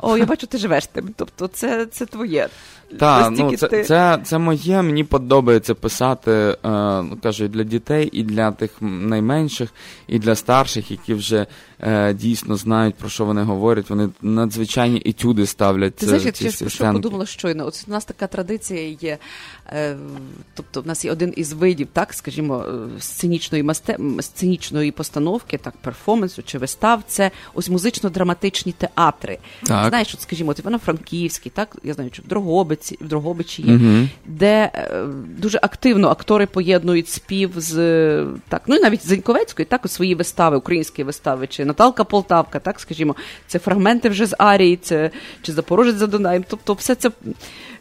О, 0.00 0.16
я 0.16 0.26
бачу, 0.26 0.46
ти 0.46 0.58
живеш 0.58 0.86
тим. 0.86 1.08
Тобто, 1.16 1.48
це 1.48 1.86
це 1.86 2.06
твоє. 2.06 2.48
Так, 2.98 3.32
ну 3.38 3.56
це, 3.56 3.68
ти... 3.68 3.84
це 3.84 4.18
це, 4.24 4.38
моє. 4.38 4.82
Мені 4.82 5.04
подобається 5.04 5.74
писати, 5.74 6.30
е, 6.30 6.56
ну, 7.02 7.18
кажу, 7.22 7.44
і 7.44 7.48
для 7.48 7.62
дітей, 7.62 8.08
і 8.12 8.22
для 8.22 8.52
тих 8.52 8.70
найменших, 8.80 9.70
і 10.06 10.18
для 10.18 10.34
старших, 10.34 10.90
які 10.90 11.14
вже 11.14 11.46
е, 11.80 12.14
дійсно 12.14 12.56
знають, 12.56 12.94
про 12.94 13.08
що 13.08 13.24
вони 13.24 13.42
говорять. 13.42 13.90
Вони 13.90 14.08
надзвичайні 14.22 15.02
етюди 15.04 15.46
ставлять. 15.46 15.96
Ти 15.96 16.06
знаєш, 16.06 16.24
я 16.24 16.32
ці 16.32 16.68
що 16.68 16.92
подумала 16.92 17.26
щойно. 17.26 17.66
От 17.66 17.84
у 17.88 17.90
нас 17.90 18.04
така 18.04 18.26
традиція 18.26 18.96
є. 19.00 19.18
Е, 19.68 19.96
тобто, 20.54 20.80
в 20.80 20.86
нас 20.86 21.04
є 21.04 21.12
один 21.12 21.32
із 21.36 21.52
видів, 21.52 21.88
так 21.92 22.14
скажімо, 22.14 22.64
е, 22.68 23.00
сценічної 23.00 23.62
масте... 23.62 23.98
сценічної 24.20 24.90
постановки, 24.90 25.58
так, 25.58 25.74
перформансу 25.76 26.42
чи 26.42 26.58
вистав. 26.58 27.02
Це 27.06 27.30
ось 27.54 27.70
музично-драматичні 27.70 28.72
театри. 28.72 29.38
Так. 29.62 29.85
Знаєш, 29.88 30.14
от, 30.14 30.20
скажімо, 30.20 30.50
от 30.50 30.58
Івано-Франківський, 30.58 31.52
так 31.54 31.76
я 31.84 31.94
знаю, 31.94 32.10
що 32.12 32.22
в 32.22 32.26
Дрогобиці, 32.26 32.98
в 33.00 33.08
Дрогобичі 33.08 33.62
є, 33.62 33.74
угу. 33.74 34.08
де 34.26 34.70
е, 34.74 35.04
дуже 35.38 35.58
активно 35.62 36.08
актори 36.08 36.46
поєднують 36.46 37.08
спів 37.08 37.50
з 37.56 37.76
так, 38.48 38.62
ну 38.66 38.76
і 38.76 38.80
навіть 38.80 39.06
Зеньковецької, 39.06 39.66
так, 39.66 39.84
у 39.84 39.88
свої 39.88 40.14
вистави, 40.14 40.56
українські 40.56 41.04
вистави, 41.04 41.46
чи 41.46 41.64
Наталка 41.64 42.04
Полтавка, 42.04 42.58
так 42.58 42.80
скажімо, 42.80 43.16
це 43.46 43.58
фрагменти 43.58 44.08
вже 44.08 44.26
з 44.26 44.34
Арії, 44.38 44.76
це 44.76 45.10
чи 45.42 45.52
Запорожець 45.52 45.96
за 45.96 46.06
Дунаєм. 46.06 46.44
Тобто, 46.48 46.72
все 46.72 46.94
це 46.94 47.10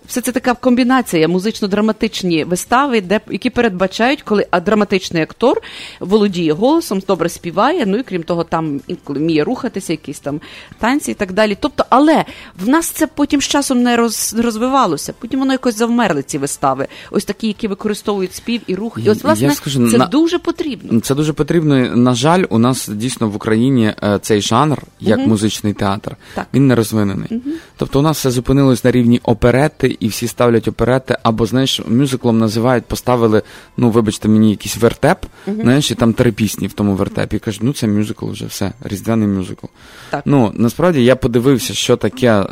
все 0.08 0.22
це 0.22 0.32
така 0.32 0.54
комбінація 0.54 1.28
музично-драматичні 1.28 2.46
вистави, 2.46 3.02
де 3.02 3.20
які 3.30 3.50
передбачають, 3.50 4.22
коли 4.22 4.48
а 4.52 4.60
драматичний 4.60 5.24
актор 5.24 5.62
володіє 6.00 6.54
голосом, 6.54 7.02
добре 7.08 7.30
співає. 7.30 7.86
Ну 7.86 7.98
і 7.98 8.04
крім 8.04 8.24
того, 8.24 8.44
там 8.44 8.82
інколи 8.88 9.20
вміє 9.20 9.44
рухатися, 9.44 9.94
якісь 9.94 10.20
там 10.20 10.42
танці 10.80 11.12
і 11.12 11.14
так 11.14 11.34
далі. 11.34 11.58
Тобто, 11.60 11.86
але 11.90 12.26
в 12.66 12.70
нас 12.70 12.90
це 12.90 13.08
потім 13.08 13.42
з 13.42 13.48
часом 13.48 13.84
не 13.84 13.96
роз, 13.96 14.36
розвивалося. 14.40 15.14
Потім 15.20 15.40
воно 15.40 15.52
якось 15.52 15.78
завмерли 15.78 16.24
ці 16.24 16.38
вистави. 16.38 16.88
Ось 17.12 17.26
такі, 17.26 17.48
які 17.48 17.68
використовують 17.68 18.34
спів 18.34 18.62
і 18.68 18.76
рух. 18.76 19.00
І 19.06 19.10
ось 19.10 19.24
власне 19.24 19.52
скажу, 19.52 19.90
це 19.90 19.98
на... 19.98 20.06
дуже 20.06 20.40
потрібно. 20.40 21.00
Це 21.00 21.16
дуже 21.16 21.34
потрібно. 21.34 21.96
На 21.96 22.14
жаль, 22.14 22.44
у 22.50 22.58
нас 22.58 22.88
дійсно 22.88 23.30
в 23.30 23.36
Україні 23.36 23.94
е, 24.04 24.20
цей 24.22 24.42
жанр, 24.42 24.84
як 25.00 25.20
угу. 25.20 25.28
музичний 25.28 25.74
театр, 25.74 26.16
так. 26.34 26.48
він 26.54 26.68
не 26.68 26.76
розвинений. 26.76 27.28
Угу. 27.32 27.56
Тобто, 27.78 28.00
у 28.00 28.02
нас 28.02 28.18
все 28.18 28.32
зупинилось 28.32 28.84
на 28.84 28.92
рівні 28.92 29.20
оперети 29.24 29.95
і 30.00 30.08
всі 30.08 30.28
ставлять 30.28 30.68
оперети, 30.68 31.18
або 31.24 31.46
знаєш, 31.46 31.82
мюзиклом 31.88 32.40
називають, 32.40 32.86
поставили, 32.86 33.42
ну 33.78 33.90
вибачте 33.90 34.28
мені, 34.28 34.50
якийсь 34.50 34.78
вертеп, 34.78 35.18
uh-huh. 35.48 35.62
знаєш, 35.62 35.92
і 35.92 35.96
там 35.96 36.14
три 36.14 36.32
пісні 36.32 36.68
в 36.68 36.74
тому 36.74 36.94
вертепі. 36.94 37.36
І 37.36 37.40
кажуть, 37.40 37.64
ну 37.64 37.74
це 37.74 37.88
мюзикл 37.88 38.30
вже 38.30 38.46
все, 38.46 38.72
різдвяний 38.84 39.28
мюзикл. 39.28 39.66
Так. 40.10 40.22
Ну 40.26 40.52
насправді 40.54 41.04
я 41.04 41.16
подивився, 41.16 41.74
що 41.74 41.98
таке 41.98 42.32
е, 42.32 42.46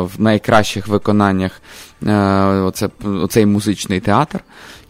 в 0.00 0.10
найкращих 0.18 0.88
виконаннях 0.88 1.62
е, 2.06 2.14
оце, 2.44 2.88
оцей 3.04 3.46
музичний 3.46 4.00
театр. 4.00 4.40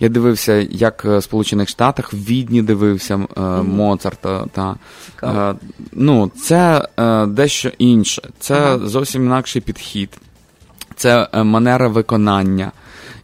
Я 0.01 0.09
дивився, 0.09 0.53
як 0.71 1.05
в 1.05 1.23
Сполучених 1.23 1.69
Штатах, 1.69 2.13
в 2.13 2.17
Відні 2.17 2.63
дивився 2.63 3.15
е, 3.15 3.19
mm-hmm. 3.19 3.63
Моцарта. 3.63 4.47
Та, 4.53 4.77
е, 5.23 5.55
ну, 5.93 6.31
Це 6.43 6.89
е, 6.99 7.27
дещо 7.27 7.71
інше, 7.79 8.23
це 8.39 8.55
uh-huh. 8.55 8.87
зовсім 8.87 9.25
інакший 9.25 9.63
підхід 9.63 10.11
це 11.01 11.29
е, 11.33 11.43
манера 11.43 11.89
виконання. 11.89 12.73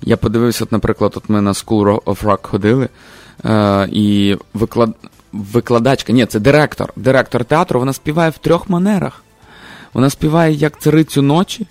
Я 0.02 0.16
подивився, 0.16 0.64
от, 0.64 0.72
наприклад, 0.72 1.12
от 1.16 1.28
ми 1.28 1.40
на 1.40 1.52
School 1.52 2.00
of 2.00 2.24
Rock 2.24 2.48
ходили, 2.48 2.88
е, 3.44 3.88
і 3.92 4.36
виклад... 4.54 4.94
викладачка, 5.32 6.12
ні, 6.12 6.26
це 6.26 6.40
директор. 6.40 6.92
Директор 6.96 7.44
театру, 7.44 7.80
вона 7.80 7.92
співає 7.92 8.30
в 8.30 8.38
трьох 8.38 8.68
манерах. 8.68 9.22
Вона 9.94 10.10
співає 10.10 10.52
як 10.54 10.80
царицю 10.80 11.22
ночі, 11.22 11.66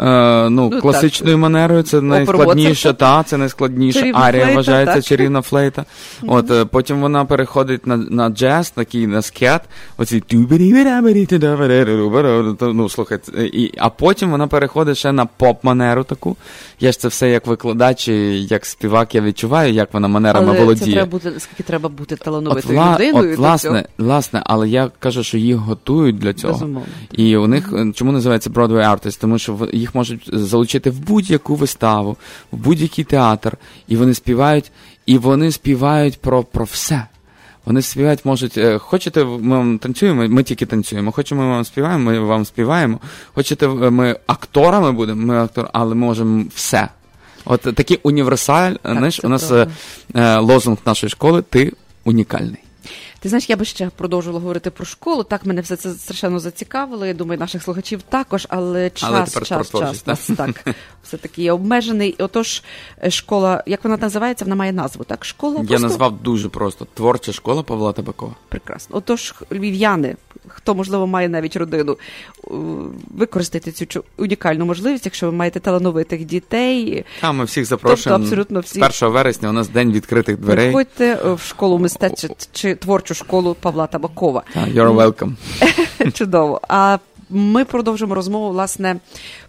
Е, 0.00 0.50
ну, 0.50 0.70
ну, 0.72 0.80
класичною 0.80 1.34
так. 1.34 1.42
манерою, 1.42 1.82
це 1.82 2.00
найскладніша, 2.00 2.92
та, 2.92 3.22
це 3.22 3.36
найскладніша 3.36 4.00
чарівна 4.00 4.20
арія 4.20 4.42
флейта, 4.42 4.56
вважається 4.56 4.94
так. 4.94 5.04
чарівна 5.04 5.42
флейта. 5.42 5.82
Mm-hmm. 5.82 6.34
От, 6.34 6.50
е, 6.50 6.64
Потім 6.64 7.00
вона 7.00 7.24
переходить 7.24 7.86
на 7.86 7.96
на 7.96 8.28
джаз, 8.28 8.70
такий 8.70 9.06
на 9.06 9.22
скет, 9.22 9.62
оці 9.96 10.22
ну, 12.60 12.88
слухайте, 12.88 13.32
і, 13.46 13.72
а 13.78 13.88
потім 13.88 14.30
вона 14.30 14.46
переходить 14.46 14.96
ще 14.96 15.12
на 15.12 15.26
поп-манеру 15.38 16.04
таку. 16.04 16.36
Я 16.80 16.92
ж 16.92 16.98
це 16.98 17.08
все 17.08 17.30
як 17.30 17.46
викладач, 17.46 18.08
як 18.08 18.66
співак, 18.66 19.14
я 19.14 19.20
відчуваю, 19.20 19.72
як 19.72 19.94
вона 19.94 20.08
манерами 20.08 20.48
але 20.48 20.60
володіє. 20.60 20.86
Це 20.86 20.92
треба 20.92 21.10
бути, 21.10 21.32
скільки 21.38 21.62
треба 21.62 21.88
бути 21.88 22.16
талановитою 22.16 22.80
от, 22.80 22.94
людиною. 22.94 23.32
От, 23.32 23.38
власне, 23.38 23.88
власне, 23.98 24.42
але 24.44 24.68
я 24.68 24.90
кажу, 24.98 25.22
що 25.22 25.38
їх 25.38 25.56
готують 25.56 26.18
для 26.18 26.34
цього. 26.34 26.52
Безумовно. 26.52 26.88
І 27.12 27.36
у 27.36 27.46
них 27.46 27.72
чому 27.94 28.12
називається 28.12 28.50
Broadway 28.50 28.96
Artist? 28.96 29.20
Тому 29.20 29.38
що 29.38 29.68
їх 29.72 29.85
можуть 29.94 30.30
залучити 30.32 30.90
в 30.90 30.98
будь-яку 31.00 31.54
виставу, 31.54 32.16
в 32.52 32.56
будь-який 32.56 33.04
театр, 33.04 33.56
і 33.88 33.96
вони 33.96 34.14
співають, 34.14 34.72
і 35.06 35.18
вони 35.18 35.52
співають 35.52 36.20
про, 36.20 36.42
про 36.42 36.64
все. 36.64 37.06
Вони 37.64 37.82
співають, 37.82 38.24
можуть, 38.24 38.58
е, 38.58 38.78
хочете, 38.78 39.24
ми 39.24 39.56
вам 39.56 39.78
танцюємо, 39.78 40.28
ми 40.28 40.42
тільки 40.42 40.66
танцюємо. 40.66 41.12
Хочемо, 41.12 41.42
ми 41.42 41.48
вам 41.48 41.64
співаємо, 41.64 42.04
ми 42.04 42.18
вам 42.18 42.44
співаємо. 42.44 43.00
Хочете, 43.34 43.68
ми 43.68 44.16
акторами 44.26 44.92
будемо, 44.92 45.26
ми 45.26 45.38
актор, 45.38 45.70
але 45.72 45.94
можемо 45.94 46.44
все. 46.54 46.88
От 47.44 47.60
такий 47.60 48.00
універсаль, 48.02 48.74
знаєш, 48.84 49.20
у 49.24 49.28
нас 49.28 49.50
е, 49.50 49.66
е, 50.14 50.38
лозунг 50.38 50.78
нашої 50.86 51.10
школи 51.10 51.42
ти 51.42 51.72
унікальний. 52.04 52.65
Ти 53.20 53.28
знаєш, 53.28 53.50
я 53.50 53.56
би 53.56 53.64
ще 53.64 53.90
продовжувала 53.96 54.40
говорити 54.40 54.70
про 54.70 54.84
школу. 54.84 55.22
Так 55.22 55.46
мене 55.46 55.60
все 55.60 55.76
це 55.76 55.90
страшенно 55.90 56.38
зацікавило. 56.38 57.06
Я 57.06 57.14
думаю, 57.14 57.40
наших 57.40 57.62
слухачів 57.62 58.02
також, 58.02 58.46
але 58.50 58.90
час, 58.90 59.10
але 59.36 59.44
час, 59.46 59.70
час 59.70 60.06
нас 60.06 60.30
так 60.36 60.66
все 61.02 61.16
таки 61.16 61.42
є 61.42 61.52
обмежений. 61.52 62.14
Отож, 62.18 62.62
е, 63.04 63.10
школа, 63.10 63.62
як 63.66 63.84
вона 63.84 63.96
називається, 63.96 64.44
вона 64.44 64.56
має 64.56 64.72
назву. 64.72 65.04
Так, 65.04 65.24
школа 65.24 65.56
я 65.60 65.66
просто... 65.66 65.88
назвав 65.88 66.22
дуже 66.22 66.48
просто 66.48 66.86
творча 66.94 67.32
школа 67.32 67.62
Павла 67.62 67.92
Табакова. 67.92 68.34
Прекрасно. 68.48 68.96
Отож, 68.96 69.34
львів'яни, 69.52 70.16
хто 70.48 70.74
можливо 70.74 71.06
має 71.06 71.28
навіть 71.28 71.56
родину, 71.56 71.96
використайте 73.10 73.72
цю 73.72 74.04
унікальну 74.16 74.64
можливість, 74.64 75.04
якщо 75.04 75.26
ви 75.26 75.32
маєте 75.32 75.60
талановитих 75.60 76.24
дітей. 76.24 77.04
А 77.20 77.32
ми 77.32 77.44
всіх 77.44 77.64
запрошуємо. 77.64 78.18
Тобто, 78.18 78.24
абсолютно 78.24 78.60
всіх. 78.60 79.02
1 79.02 79.14
вересня 79.14 79.48
у 79.48 79.52
нас 79.52 79.68
день 79.68 79.92
відкритих 79.92 80.36
дверей. 80.38 80.66
Приходьте 80.66 81.34
в 81.34 81.40
школу 81.40 81.78
мистецтв 81.78 82.48
чи 82.52 82.74
творчу 83.06 83.24
школу 83.24 83.54
Павла 83.54 83.86
Табакова. 83.86 84.44
You're 84.56 84.94
welcome. 84.94 85.36
Чудово. 86.12 86.60
А 86.68 86.98
ми 87.30 87.64
продовжимо 87.64 88.14
розмову 88.14 88.50
власне 88.50 88.96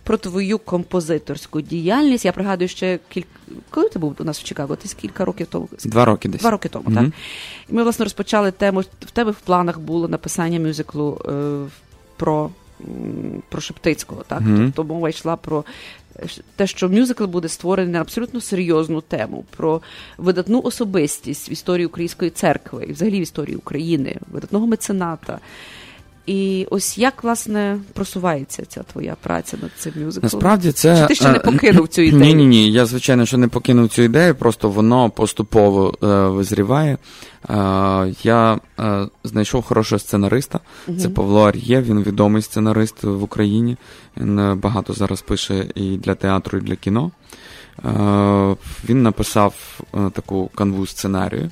про 0.03 0.17
твою 0.17 0.59
композиторську 0.59 1.61
діяльність. 1.61 2.25
Я 2.25 2.31
пригадую, 2.31 2.67
ще 2.67 2.99
кілька 3.09 3.29
коли 3.69 3.89
ти 3.89 3.99
був 3.99 4.15
у 4.19 4.23
нас 4.23 4.39
в 4.39 4.43
Чикаго? 4.43 4.75
Ти 4.75 4.89
кілька 5.01 5.25
років 5.25 5.47
тому 5.47 5.69
два 5.85 6.05
роки 6.05 6.29
десь 6.29 6.41
два 6.41 6.51
роки 6.51 6.69
тому. 6.69 6.89
Mm-hmm. 6.89 6.95
Так 6.95 7.13
і 7.69 7.73
ми 7.73 7.83
власне 7.83 8.05
розпочали 8.05 8.51
тему. 8.51 8.83
В 9.01 9.11
тебе 9.11 9.31
в 9.31 9.39
планах 9.39 9.79
було 9.79 10.07
написання 10.07 10.59
мюзиклу 10.59 11.21
е, 11.25 11.31
про 12.17 12.49
про 13.49 13.61
Шептицького. 13.61 14.23
Так, 14.27 14.41
mm-hmm. 14.41 14.65
тобто 14.65 14.93
мова 14.93 15.09
йшла 15.09 15.35
про 15.35 15.63
те, 16.55 16.67
що 16.67 16.89
мюзикл 16.89 17.25
буде 17.25 17.47
створений 17.47 17.93
на 17.93 18.01
абсолютно 18.01 18.41
серйозну 18.41 19.01
тему, 19.01 19.45
про 19.57 19.81
видатну 20.17 20.61
особистість 20.61 21.49
в 21.49 21.51
історії 21.51 21.85
української 21.85 22.31
церкви 22.31 22.85
і 22.85 22.91
взагалі 22.91 23.19
в 23.19 23.23
історії 23.23 23.55
України, 23.55 24.15
видатного 24.31 24.67
мецената. 24.67 25.39
І 26.27 26.67
ось 26.69 26.97
як 26.97 27.23
власне 27.23 27.79
просувається 27.93 28.63
ця 28.67 28.83
твоя 28.83 29.15
праця 29.21 29.57
над 29.61 29.71
цим 29.77 29.93
мюзиклом? 29.95 30.29
Насправді 30.33 30.71
це 30.71 31.01
Чи 31.01 31.07
ти 31.07 31.15
ще 31.15 31.31
не 31.31 31.39
покинув 31.39 31.87
цю 31.87 32.01
ідею? 32.01 32.21
Ні, 32.21 32.33
ні, 32.33 32.45
ні. 32.45 32.71
Я 32.71 32.85
звичайно 32.85 33.25
що 33.25 33.37
не 33.37 33.47
покинув 33.47 33.89
цю 33.89 34.01
ідею, 34.01 34.35
просто 34.35 34.69
воно 34.69 35.09
поступово 35.09 35.93
е, 36.03 36.07
визріває. 36.27 36.97
Е, 37.49 38.13
я 38.23 38.59
е, 38.79 39.07
знайшов 39.23 39.63
хорошого 39.63 39.99
сценариста. 39.99 40.59
Угу. 40.87 40.97
Це 40.97 41.09
Павло 41.09 41.47
Ар'є, 41.47 41.81
він 41.81 42.03
відомий 42.03 42.41
сценарист 42.41 43.03
в 43.03 43.23
Україні. 43.23 43.77
Він 44.17 44.39
е, 44.39 44.55
багато 44.55 44.93
зараз 44.93 45.21
пише 45.21 45.65
і 45.75 45.97
для 45.97 46.15
театру, 46.15 46.57
і 46.57 46.61
для 46.61 46.75
кіно. 46.75 47.11
Е, 47.85 48.55
він 48.89 49.03
написав 49.03 49.79
е, 49.93 50.09
таку 50.13 50.49
канву 50.55 50.85
сценарію. 50.85 51.49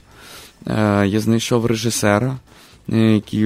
Я 1.06 1.20
знайшов 1.20 1.66
режисера, 1.66 2.38
який 2.88 3.46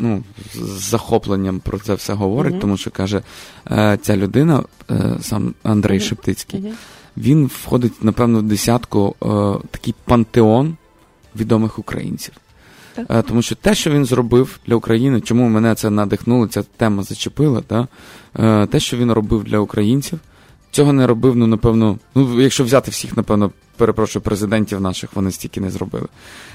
ну, 0.00 0.22
з 0.54 0.90
захопленням 0.90 1.60
про 1.60 1.78
це 1.78 1.94
все 1.94 2.12
говорить, 2.12 2.54
mm-hmm. 2.54 2.60
тому 2.60 2.76
що 2.76 2.90
каже, 2.90 3.22
е, 3.70 3.98
ця 4.02 4.16
людина, 4.16 4.62
е, 4.90 5.16
сам 5.20 5.54
Андрей 5.62 5.98
mm-hmm. 5.98 6.08
Шептицький, 6.08 6.60
mm-hmm. 6.60 6.72
він 7.16 7.46
входить, 7.46 8.04
напевно, 8.04 8.38
в 8.38 8.42
десятку 8.42 9.14
е, 9.22 9.26
такий 9.70 9.94
пантеон 10.04 10.76
відомих 11.36 11.78
українців. 11.78 12.34
Так. 12.94 13.26
Тому 13.26 13.42
що 13.42 13.54
те, 13.54 13.74
що 13.74 13.90
він 13.90 14.04
зробив 14.04 14.58
для 14.66 14.74
України, 14.74 15.20
чому 15.20 15.48
мене 15.48 15.74
це 15.74 15.90
надихнуло, 15.90 16.46
ця 16.46 16.62
тема 16.62 17.02
зачепила, 17.02 17.60
та, 17.60 17.88
те, 18.66 18.80
що 18.80 18.96
він 18.96 19.12
робив 19.12 19.44
для 19.44 19.58
українців, 19.58 20.18
цього 20.70 20.92
не 20.92 21.06
робив, 21.06 21.36
ну, 21.36 21.46
напевно, 21.46 21.98
ну, 22.14 22.40
якщо 22.40 22.64
взяти 22.64 22.90
всіх, 22.90 23.16
напевно, 23.16 23.50
перепрошую, 23.76 24.22
президентів 24.22 24.80
наших, 24.80 25.10
вони 25.14 25.30
стільки 25.30 25.60
не 25.60 25.70
зробили. 25.70 26.06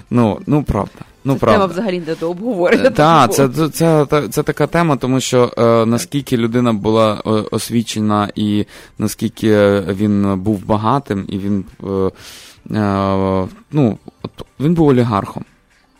Ну, 0.09 0.39
ну 0.47 0.63
правда. 0.63 0.99
Ну, 1.23 1.33
це 1.33 1.39
правда. 1.39 1.57
тема 1.57 1.71
взагалі 1.73 2.03
не 2.07 2.15
до 2.15 2.29
обговорення. 2.29 2.89
Так, 2.89 3.33
це, 3.33 3.49
це, 3.49 3.69
це, 3.69 4.05
це, 4.09 4.27
це 4.27 4.43
така 4.43 4.67
тема, 4.67 4.95
тому 4.95 5.19
що 5.19 5.51
е, 5.57 5.85
наскільки 5.85 6.37
людина 6.37 6.73
була 6.73 7.13
освічена, 7.51 8.29
і 8.35 8.65
наскільки 8.97 9.79
він 9.79 10.39
був 10.39 10.65
багатим, 10.65 11.25
і 11.27 11.37
він 11.37 11.65
е, 11.83 12.11
е, 12.75 13.47
ну, 13.71 13.97
от, 14.23 14.31
він 14.59 14.73
був 14.73 14.87
олігархом. 14.87 15.45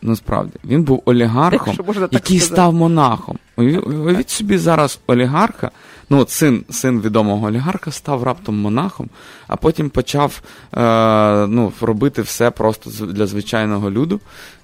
Насправді, 0.02 0.52
він 0.64 0.82
був 0.82 1.02
олігархом, 1.04 1.78
який 2.10 2.40
став 2.40 2.74
монахом. 2.74 3.38
Уявіть 3.56 4.30
собі 4.30 4.58
зараз 4.58 5.00
олігарха, 5.06 5.70
ну 6.10 6.18
от 6.18 6.30
син 6.30 6.64
син 6.70 7.00
відомого 7.00 7.46
олігарха 7.46 7.90
став 7.90 8.22
раптом 8.22 8.56
монахом, 8.60 9.08
а 9.48 9.56
потім 9.56 9.90
почав 9.90 10.42
е, 10.74 11.46
ну, 11.46 11.72
робити 11.80 12.22
все 12.22 12.50
просто 12.50 12.90
для 13.06 13.26
звичайного 13.26 13.90
люду. 13.90 14.20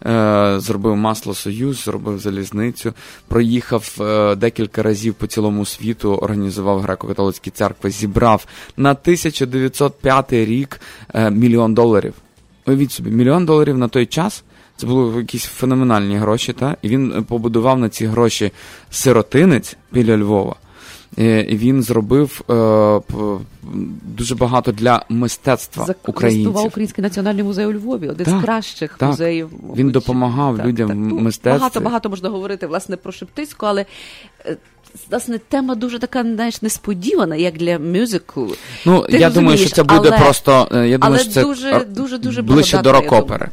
Е, 0.06 0.54
Зробив 0.58 0.96
масло 0.96 1.34
Союз, 1.34 1.84
зробив 1.84 2.18
залізницю, 2.18 2.94
проїхав 3.28 3.96
е, 4.00 4.34
декілька 4.34 4.82
разів 4.82 5.14
по 5.14 5.26
цілому 5.26 5.66
світу, 5.66 6.14
організував 6.14 6.84
греко-католицькі 6.84 7.50
церкви, 7.50 7.90
зібрав 7.90 8.46
на 8.76 8.90
1905 8.90 10.32
рік 10.32 10.80
е, 11.14 11.30
мільйон 11.30 11.74
доларів. 11.74 12.14
Уявіть 12.66 12.92
собі, 12.92 13.10
мільйон 13.10 13.46
доларів 13.46 13.78
на 13.78 13.88
той 13.88 14.06
час. 14.06 14.44
Це 14.76 14.86
були 14.86 15.20
якісь 15.20 15.44
феноменальні 15.44 16.16
гроші, 16.16 16.52
та? 16.52 16.76
і 16.82 16.88
він 16.88 17.24
побудував 17.24 17.78
на 17.78 17.88
ці 17.88 18.06
гроші 18.06 18.52
сиротинець 18.90 19.76
біля 19.92 20.16
Львова. 20.16 20.56
І 21.16 21.56
Він 21.56 21.82
зробив 21.82 22.42
е, 22.50 23.00
дуже 24.02 24.34
багато 24.34 24.72
для 24.72 25.04
мистецтва 25.08 25.84
Зак... 25.84 26.08
українців. 26.08 26.44
Заснував 26.44 26.66
Український 26.66 27.02
національний 27.02 27.44
музей 27.44 27.66
у 27.66 27.72
Львові, 27.72 28.08
один 28.08 28.26
так, 28.26 28.40
з 28.40 28.44
кращих 28.44 28.96
так. 28.98 29.08
музеїв. 29.08 29.50
Він 29.76 29.90
допомагав 29.90 30.56
так, 30.56 30.66
людям 30.66 30.88
в 30.88 30.94
ну, 30.94 31.18
мистецтві. 31.18 31.58
Багато 31.58 31.80
багато 31.80 32.10
можна 32.10 32.28
говорити 32.28 32.66
власне 32.66 32.96
про 32.96 33.12
Шептицьку, 33.12 33.66
але 33.66 33.86
е, 34.46 34.56
власне 35.10 35.38
тема 35.38 35.74
дуже 35.74 35.98
така, 35.98 36.22
знаєш, 36.22 36.62
несподівана, 36.62 37.36
як 37.36 37.58
для 37.58 37.78
мюзиклу. 37.78 38.54
Ну 38.86 39.00
Ти 39.00 39.18
я 39.18 39.30
думаю, 39.30 39.58
що 39.58 39.70
це 39.70 39.82
буде 39.82 40.08
але, 40.08 40.18
просто. 40.18 40.68
Е, 40.72 40.88
я 40.88 40.98
думаю, 40.98 41.14
але 41.14 41.18
що 41.18 41.30
це 41.30 41.42
дуже, 41.42 41.86
дуже, 41.88 42.18
дуже 42.18 42.42
ближче 42.42 42.78
до 42.78 42.92
рок-опери. 42.92 43.48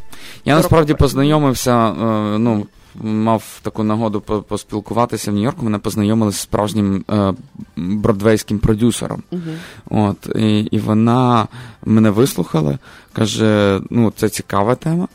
Я, 0.46 0.54
я 0.54 0.58
насправді 0.58 0.94
познайомився. 0.94 1.94
ну, 2.38 2.66
Мав 3.02 3.60
таку 3.62 3.84
нагоду 3.84 4.22
поспілкуватися 4.22 5.32
в 5.32 5.34
Нью-Йорку, 5.34 5.66
мене 5.66 5.78
познайомили 5.78 6.32
з 6.32 6.38
справжнім 6.38 7.06
е, 7.12 7.34
бродвейським 7.76 8.60
продюсером. 8.60 9.24
Uh-huh. 9.32 9.56
От, 9.90 10.36
І 10.36 10.60
і 10.60 10.80
вона 10.80 11.48
мене 11.86 12.10
вислухала, 12.10 12.80
каже: 13.14 13.82
ну, 13.90 14.14
це 14.16 14.30
цікава 14.30 14.76
тема. 14.76 15.08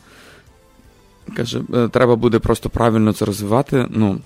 Каже, 1.35 1.61
«Е, 1.73 1.87
треба 1.87 2.15
буде 2.15 2.39
просто 2.39 2.69
правильно 2.69 3.13
це 3.13 3.25
розвивати. 3.25 3.87
Ну, 3.89 4.19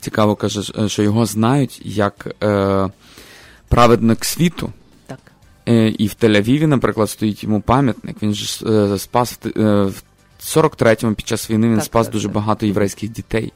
Цікаво 0.00 0.36
каже, 0.36 0.72
е, 0.78 0.88
що 0.88 1.02
його 1.02 1.26
знають 1.26 1.82
як 1.84 2.34
е, 2.42 2.88
праведник 3.68 4.24
світу. 4.24 4.72
Так. 5.06 5.18
Е, 5.68 5.88
І 5.88 6.06
в 6.06 6.16
Тель-Авіві, 6.20 6.66
наприклад, 6.66 7.10
стоїть 7.10 7.44
йому 7.44 7.60
пам'ятник. 7.60 8.16
Він 8.22 8.34
ж 8.34 8.66
е, 8.66 8.98
спас 8.98 9.38
е, 9.46 9.50
в 9.84 10.02
43-му 10.40 11.14
під 11.14 11.28
час 11.28 11.50
війни 11.50 11.68
він 11.68 11.76
так, 11.76 11.84
спас 11.84 12.06
так, 12.06 12.12
дуже 12.12 12.28
так. 12.28 12.34
багато 12.34 12.66
єврейських 12.66 13.10
дітей. 13.10 13.52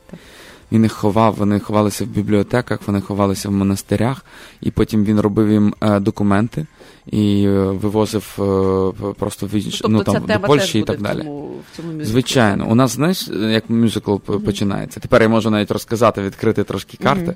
Він 0.72 0.82
їх 0.82 0.92
ховав, 0.92 1.34
вони 1.34 1.60
ховалися 1.60 2.04
в 2.04 2.06
бібліотеках, 2.06 2.78
вони 2.86 3.00
ховалися 3.00 3.48
в 3.48 3.52
монастирях, 3.52 4.24
і 4.60 4.70
потім 4.70 5.04
він 5.04 5.20
робив 5.20 5.50
їм 5.50 5.74
е, 5.80 6.00
документи 6.00 6.66
і 7.06 7.44
е, 7.46 7.50
вивозив 7.64 8.36
е, 8.38 9.12
просто 9.18 9.46
в 9.46 9.50
Ну, 9.52 9.58
інш... 9.58 9.78
тобто 9.80 9.88
ну, 9.88 10.04
там, 10.04 10.40
до 10.40 10.46
Польщі 10.46 10.78
і 10.78 10.82
так 10.82 10.98
в 10.98 11.02
далі. 11.02 11.18
цьому, 11.18 11.50
в 11.72 11.76
цьому 11.76 11.88
мюзиклі. 11.88 12.06
Звичайно, 12.06 12.66
у 12.68 12.74
нас 12.74 12.90
знаєш, 12.90 13.28
як 13.28 13.70
мюзикл 13.70 14.16
п- 14.16 14.38
починається. 14.38 15.00
Тепер 15.00 15.22
я 15.22 15.28
можу 15.28 15.50
навіть 15.50 15.70
розказати, 15.70 16.22
відкрити 16.22 16.64
трошки 16.64 16.96
карти. 17.02 17.34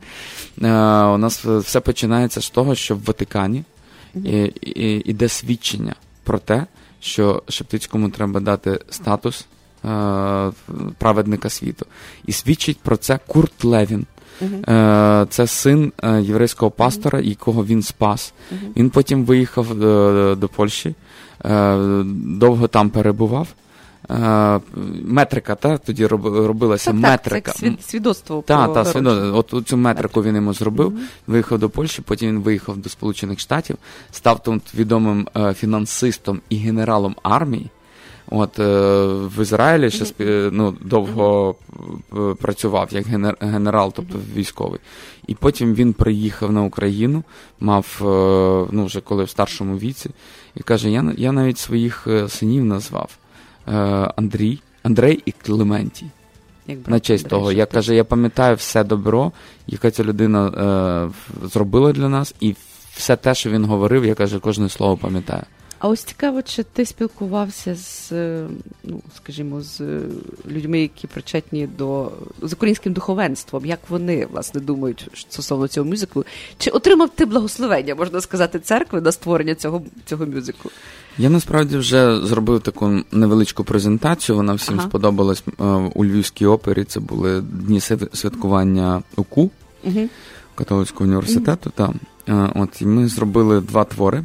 Е, 0.62 0.66
у 1.04 1.18
нас 1.18 1.44
все 1.44 1.80
починається 1.80 2.40
з 2.40 2.50
того, 2.50 2.74
що 2.74 2.94
в 2.94 3.04
Ватикані 3.04 3.64
і, 4.14 4.38
і, 4.62 5.02
іде 5.10 5.28
свідчення 5.28 5.94
про 6.24 6.38
те, 6.38 6.66
що 7.00 7.42
Шептицькому 7.48 8.08
треба 8.08 8.40
дати 8.40 8.80
статус 8.90 9.46
е, 9.84 10.50
праведника 10.98 11.48
світу. 11.48 11.86
І 12.26 12.32
свідчить 12.32 12.78
про 12.78 12.96
це 12.96 13.18
Курт 13.26 13.64
Левін. 13.64 14.06
Е, 14.68 15.26
Це 15.30 15.46
син 15.46 15.92
е, 16.02 16.22
єврейського 16.22 16.70
пастора, 16.70 17.20
якого 17.20 17.64
він 17.64 17.82
спас. 17.82 18.32
Він 18.76 18.90
потім 18.90 19.24
виїхав 19.24 19.74
до, 19.74 20.36
до 20.40 20.48
Польщі, 20.48 20.94
е, 21.44 21.76
довго 22.14 22.68
там 22.68 22.90
перебував. 22.90 23.48
Е, 24.10 24.60
Метрика, 25.04 25.54
та 25.54 25.78
тоді 25.78 26.06
робилася 26.06 26.90
Так, 26.90 27.00
метрика. 27.00 27.52
так, 27.52 27.60
це 27.60 27.72
свідоцтво 27.80 28.42
Та, 28.46 28.64
про 28.64 28.74
та, 28.74 28.84
свідомо. 28.84 29.38
От 29.38 29.68
цю 29.68 29.76
метрику 29.76 30.22
він 30.22 30.36
йому 30.36 30.52
зробив, 30.52 30.98
виїхав 31.26 31.58
до 31.58 31.70
Польщі, 31.70 32.02
потім 32.02 32.28
він 32.28 32.40
виїхав 32.40 32.76
до 32.76 32.88
Сполучених 32.88 33.40
Штатів, 33.40 33.76
став 34.12 34.42
тут 34.42 34.74
відомим 34.74 35.28
е, 35.36 35.54
фінансистом 35.54 36.40
і 36.48 36.56
генералом 36.56 37.16
армії. 37.22 37.70
От 38.30 38.58
е, 38.58 38.64
в 39.06 39.42
Ізраїлі 39.42 39.90
ще 39.90 40.04
ну, 40.52 40.74
довго 40.80 41.54
працював 42.40 42.88
як 42.90 43.06
генер- 43.06 43.36
генерал, 43.40 43.92
тобто 43.96 44.18
військовий. 44.34 44.80
І 45.26 45.34
потім 45.34 45.74
він 45.74 45.92
приїхав 45.92 46.52
на 46.52 46.62
Україну, 46.62 47.22
мав 47.60 47.86
ну, 48.72 48.84
вже 48.84 49.00
коли 49.00 49.24
в 49.24 49.30
старшому 49.30 49.78
віці, 49.78 50.10
і 50.54 50.60
каже: 50.60 50.90
Я, 50.90 51.12
я 51.16 51.32
навіть 51.32 51.58
своїх 51.58 52.06
синів 52.28 52.64
назвав 52.64 53.10
Андрій, 54.16 54.58
Андрей 54.82 55.22
і 55.26 55.32
Клементій. 55.32 56.06
Як 56.66 56.78
брат 56.78 56.90
На 56.90 57.00
честь 57.00 57.28
того, 57.28 57.52
я 57.52 57.66
каже, 57.66 57.94
я 57.94 58.04
пам'ятаю 58.04 58.56
все 58.56 58.84
добро, 58.84 59.32
яке 59.66 59.90
ця 59.90 60.04
людина 60.04 60.48
е, 60.48 61.46
зробила 61.48 61.92
для 61.92 62.08
нас, 62.08 62.34
і 62.40 62.54
все 62.94 63.16
те, 63.16 63.34
що 63.34 63.50
він 63.50 63.64
говорив, 63.64 64.04
я 64.04 64.14
каже, 64.14 64.38
кожне 64.38 64.68
слово 64.68 64.96
пам'ятаю. 64.96 65.42
А 65.78 65.88
ось 65.88 66.02
цікаво, 66.02 66.42
чи 66.42 66.62
ти 66.62 66.84
спілкувався 66.86 67.74
з, 67.74 68.12
е, 68.12 68.46
ну, 68.84 69.02
скажімо, 69.16 69.60
з 69.60 69.80
е, 69.80 70.00
людьми, 70.46 70.80
які 70.80 71.06
причетні 71.06 71.66
до 71.66 72.12
з 72.42 72.52
українським 72.52 72.92
духовенством, 72.92 73.66
як 73.66 73.80
вони 73.88 74.26
власне 74.26 74.60
думають 74.60 75.08
стосовно 75.14 75.68
цього 75.68 75.90
мюзиклу? 75.90 76.24
Чи 76.58 76.70
отримав 76.70 77.08
ти 77.08 77.26
благословення, 77.26 77.94
можна 77.94 78.20
сказати, 78.20 78.58
церкви 78.58 79.00
на 79.00 79.12
створення 79.12 79.54
цього, 79.54 79.82
цього 80.04 80.26
мюзиклу? 80.26 80.70
Я 81.18 81.30
насправді 81.30 81.76
вже 81.76 82.20
зробив 82.26 82.60
таку 82.60 83.00
невеличку 83.12 83.64
презентацію. 83.64 84.36
Вона 84.36 84.54
всім 84.54 84.74
Ага. 84.78 84.88
сподобалась 84.88 85.44
е, 85.60 85.64
у 85.94 86.04
Львівській 86.04 86.46
опері. 86.46 86.84
Це 86.84 87.00
були 87.00 87.40
дні 87.40 87.80
святкування 88.12 89.02
УКУ 89.16 89.50
Угу. 89.84 90.08
католицького 90.54 91.04
університету. 91.04 91.70
Там 91.74 91.94
Е, 92.28 92.52
от 92.54 92.82
і 92.82 92.86
ми 92.86 93.08
зробили 93.08 93.60
два 93.60 93.84
твори. 93.84 94.24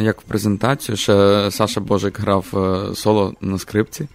Як 0.00 0.20
в 0.20 0.24
презентацію, 0.24 0.96
ще 0.96 1.48
Саша 1.50 1.80
Божик 1.80 2.20
грав 2.20 2.46
е, 2.54 2.94
соло 2.94 3.34
на 3.40 3.58
скрипці. 3.58 4.08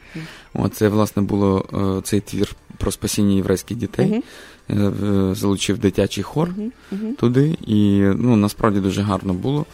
Це, 0.72 0.88
власне, 0.88 1.22
було 1.22 1.66
е, 1.74 2.02
цей 2.02 2.20
твір 2.20 2.56
про 2.78 2.92
спасіння 2.92 3.36
єврейських 3.36 3.78
дітей. 3.78 4.24
Е, 4.70 4.92
Залучив 5.32 5.78
дитячий 5.78 6.24
хор 6.24 6.50
туди, 7.20 7.58
і 7.68 8.00
ну, 8.00 8.36
насправді 8.36 8.80
дуже 8.80 9.02
гарно 9.02 9.34
було. 9.34 9.66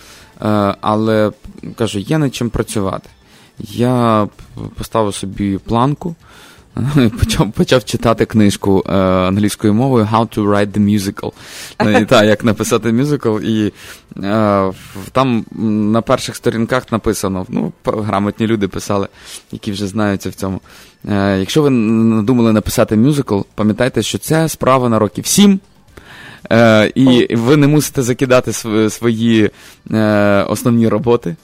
Але 0.81 1.31
кажу, 1.75 1.99
є 1.99 2.17
над 2.17 2.35
чим 2.35 2.49
працювати. 2.49 3.09
Я 3.59 4.27
поставив 4.77 5.15
собі 5.15 5.57
планку, 5.57 6.15
почав, 7.19 7.51
почав 7.51 7.85
читати 7.85 8.25
книжку 8.25 8.83
е, 8.89 8.93
англійською 9.03 9.73
мовою 9.73 10.07
How 10.13 10.37
to 10.37 10.47
write 10.49 10.71
the 10.71 10.79
musical. 10.79 11.31
Е, 11.79 12.05
Та, 12.05 12.23
як 12.23 12.43
написати 12.43 12.91
мюзикл. 12.93 13.39
І 13.39 13.73
е, 14.23 14.71
там 15.11 15.45
на 15.91 16.01
перших 16.01 16.35
сторінках 16.35 16.91
написано, 16.91 17.45
ну, 17.49 17.71
грамотні 17.85 18.47
люди 18.47 18.67
писали, 18.67 19.07
які 19.51 19.71
вже 19.71 19.87
знаються 19.87 20.29
в 20.29 20.33
цьому. 20.33 20.61
Е, 21.09 21.37
якщо 21.39 21.61
ви 21.61 21.69
надумали 21.69 22.53
написати 22.53 22.95
мюзикл, 22.95 23.39
пам'ятайте, 23.55 24.01
що 24.01 24.17
це 24.17 24.49
справа 24.49 24.89
на 24.89 24.99
років 24.99 25.25
7. 25.25 25.59
Е, 26.51 26.91
і 26.95 27.35
ви 27.35 27.57
не 27.57 27.67
мусите 27.67 28.01
закидати 28.01 28.51
св- 28.51 28.89
свої 28.89 29.49
е, 29.91 30.43
основні 30.49 30.87
роботи. 30.87 31.35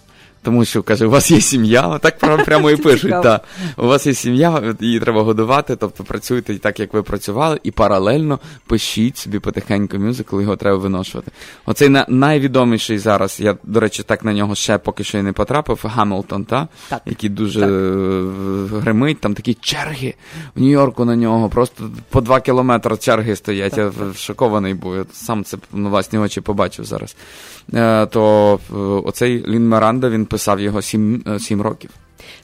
Тому 0.46 0.66
що 0.66 0.84
каже, 0.84 1.06
у 1.06 1.10
вас 1.10 1.32
є 1.32 1.42
сім'я, 1.42 1.98
так 2.02 2.20
прямо, 2.20 2.44
прямо 2.44 2.72
і 2.72 2.76
пишуть. 2.76 3.12
Та, 3.12 3.42
у 3.78 3.88
вас 3.88 4.08
є 4.08 4.14
сім'я, 4.14 4.76
її 4.80 5.00
треба 5.00 5.24
годувати, 5.24 5.76
тобто 5.76 6.04
працюйте 6.04 6.58
так, 6.58 6.80
як 6.80 6.94
ви 6.94 7.04
працювали, 7.04 7.60
і 7.64 7.72
паралельно 7.72 8.40
пишіть 8.68 9.18
собі 9.18 9.40
потихеньку 9.40 9.98
мюзикл, 9.98 10.42
його 10.42 10.56
треба 10.56 10.78
виношувати. 10.78 11.32
Оцей 11.66 11.90
на, 11.90 12.06
найвідоміший 12.10 12.98
зараз, 12.98 13.40
я, 13.40 13.58
до 13.64 13.80
речі, 13.80 14.04
так 14.04 14.26
на 14.26 14.34
нього 14.34 14.56
ще 14.56 14.78
поки 14.78 15.04
що 15.04 15.18
і 15.18 15.22
не 15.22 15.34
потрапив, 15.34 15.80
Гамілтон, 15.84 16.46
та, 16.46 16.68
Так. 16.90 17.02
який 17.06 17.30
дуже 17.30 17.60
Так. 17.60 17.70
гримить, 18.82 19.20
там 19.20 19.34
такі 19.34 19.54
черги 19.54 20.14
в 20.56 20.62
Нью-Йорку 20.62 21.06
на 21.06 21.16
нього, 21.16 21.50
просто 21.50 21.90
по 22.10 22.22
два 22.22 22.42
кілометри 22.42 22.98
черги 22.98 23.36
стоять. 23.36 23.74
Так, 23.74 23.94
я 24.00 24.14
шокований 24.14 24.74
був. 24.74 24.96
Я 24.96 25.06
сам 25.14 25.44
це 25.44 25.58
на 25.74 25.90
власні 25.90 26.20
очі 26.20 26.42
побачив 26.42 26.86
зараз. 26.86 27.16
Е, 27.74 28.06
то 28.06 28.60
е, 28.72 28.76
оцей 29.08 29.48
Лін 29.48 29.70
Миранда, 29.70 30.10
він 30.10 30.26
писав 30.36 30.60
його 30.60 30.82
сім, 30.82 31.24
е, 31.28 31.40
сім 31.40 31.62
років. 31.62 31.90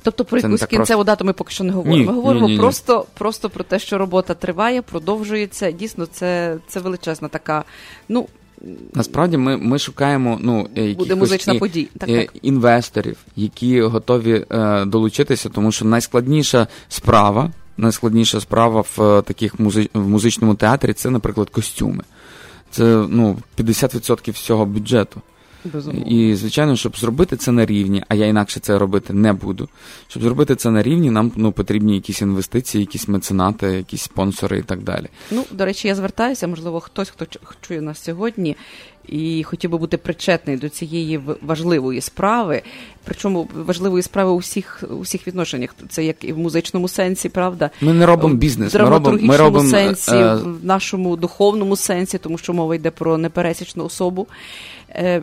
Тобто 0.04 0.26
про 0.26 0.40
якусь 0.40 0.66
кінцеву 0.66 1.04
дату 1.04 1.26
ми 1.26 1.34
поки 1.34 1.52
що 1.52 1.64
не 1.64 1.74
говоримо. 1.74 1.98
Ні, 1.98 2.06
ми 2.06 2.14
говоримо 2.14 2.46
ні, 2.46 2.52
ні, 2.52 2.54
ні. 2.54 2.60
просто, 2.60 3.06
просто 3.18 3.50
про 3.50 3.64
те, 3.64 3.80
що 3.80 3.98
робота 3.98 4.34
триває, 4.34 4.82
продовжується. 4.82 5.72
Дійсно, 5.72 6.06
це, 6.06 6.58
це 6.68 6.80
величезна 6.80 7.28
така. 7.28 7.64
Ну, 8.10 8.28
Насправді 8.94 9.38
ми, 9.38 9.58
ми 9.58 9.80
шукаємо 9.80 10.38
ну, 10.42 10.68
буде 10.98 11.16
музична 11.16 11.54
і- 11.54 11.60
подія. 11.60 11.88
Так, 11.98 12.10
е, 12.10 12.22
так. 12.22 12.36
інвесторів, 12.42 13.18
які 13.36 13.82
готові 13.82 14.46
е, 14.52 14.86
долучитися, 14.86 15.50
тому 15.50 15.72
що 15.72 15.86
найскладніша 15.86 16.68
справа, 16.90 17.52
найскладніша 17.78 18.40
справа 18.40 18.84
в 18.98 19.04
е, 19.04 19.22
таких 19.22 19.60
музи- 19.60 19.90
в 19.94 20.08
музичному 20.08 20.56
театрі 20.56 20.94
це, 20.94 21.10
наприклад, 21.10 21.50
костюми. 21.50 22.04
Це 22.72 22.84
ну, 23.10 23.38
50% 23.58 24.32
всього 24.32 24.66
бюджету. 24.66 25.22
Безумовно. 25.66 26.06
І, 26.12 26.36
звичайно, 26.36 26.76
щоб 26.76 26.98
зробити 26.98 27.38
це 27.38 27.52
на 27.52 27.66
рівні, 27.66 28.04
а 28.08 28.16
я 28.16 28.26
інакше 28.26 28.60
це 28.60 28.80
робити 28.80 29.14
не 29.14 29.34
буду. 29.34 29.70
Щоб 30.08 30.24
зробити 30.24 30.56
це 30.56 30.72
на 30.72 30.84
рівні, 30.84 31.12
нам 31.12 31.32
ну, 31.36 31.52
потрібні 31.52 31.96
якісь 31.96 32.22
інвестиції, 32.22 32.82
якісь 32.82 33.08
меценати, 33.08 33.68
якісь 33.68 34.02
спонсори 34.02 34.60
і 34.60 34.64
так 34.64 34.84
далі. 34.84 35.08
Ну, 35.32 35.46
до 35.52 35.66
речі, 35.66 35.88
я 35.88 35.96
звертаюся, 35.96 36.48
можливо, 36.48 36.80
хтось, 36.80 37.10
хто 37.10 37.26
чує 37.62 37.82
нас 37.82 38.04
сьогодні 38.04 38.56
і 39.08 39.44
хотів 39.44 39.72
би 39.72 39.78
бути 39.78 39.98
причетний 39.98 40.58
до 40.58 40.70
цієї 40.70 41.20
важливої 41.42 42.02
справи, 42.02 42.62
причому 43.04 43.48
важливої 43.66 44.04
справи 44.04 44.32
у 44.32 44.38
всіх, 44.38 44.84
у 44.92 45.00
всіх 45.00 45.28
відношеннях. 45.28 45.76
Це 45.90 46.04
як 46.04 46.24
і 46.24 46.34
в 46.34 46.38
музичному 46.38 46.88
сенсі, 46.88 47.30
правда? 47.30 47.70
Ми 47.82 47.94
не 47.94 48.06
робимо 48.06 48.36
бізнес, 48.36 48.74
ми 48.74 48.80
робимо, 48.80 49.18
ми 49.22 49.38
робимо 49.38 49.68
е, 49.68 49.70
сенсі, 49.70 50.16
е, 50.16 50.36
в 50.36 50.66
нашому 50.66 51.16
духовному 51.16 51.76
сенсі, 51.76 52.18
тому 52.18 52.38
що 52.38 52.54
мова 52.54 52.76
йде 52.76 52.92
про 52.92 53.18
непересічну 53.18 53.86
особу 53.86 54.28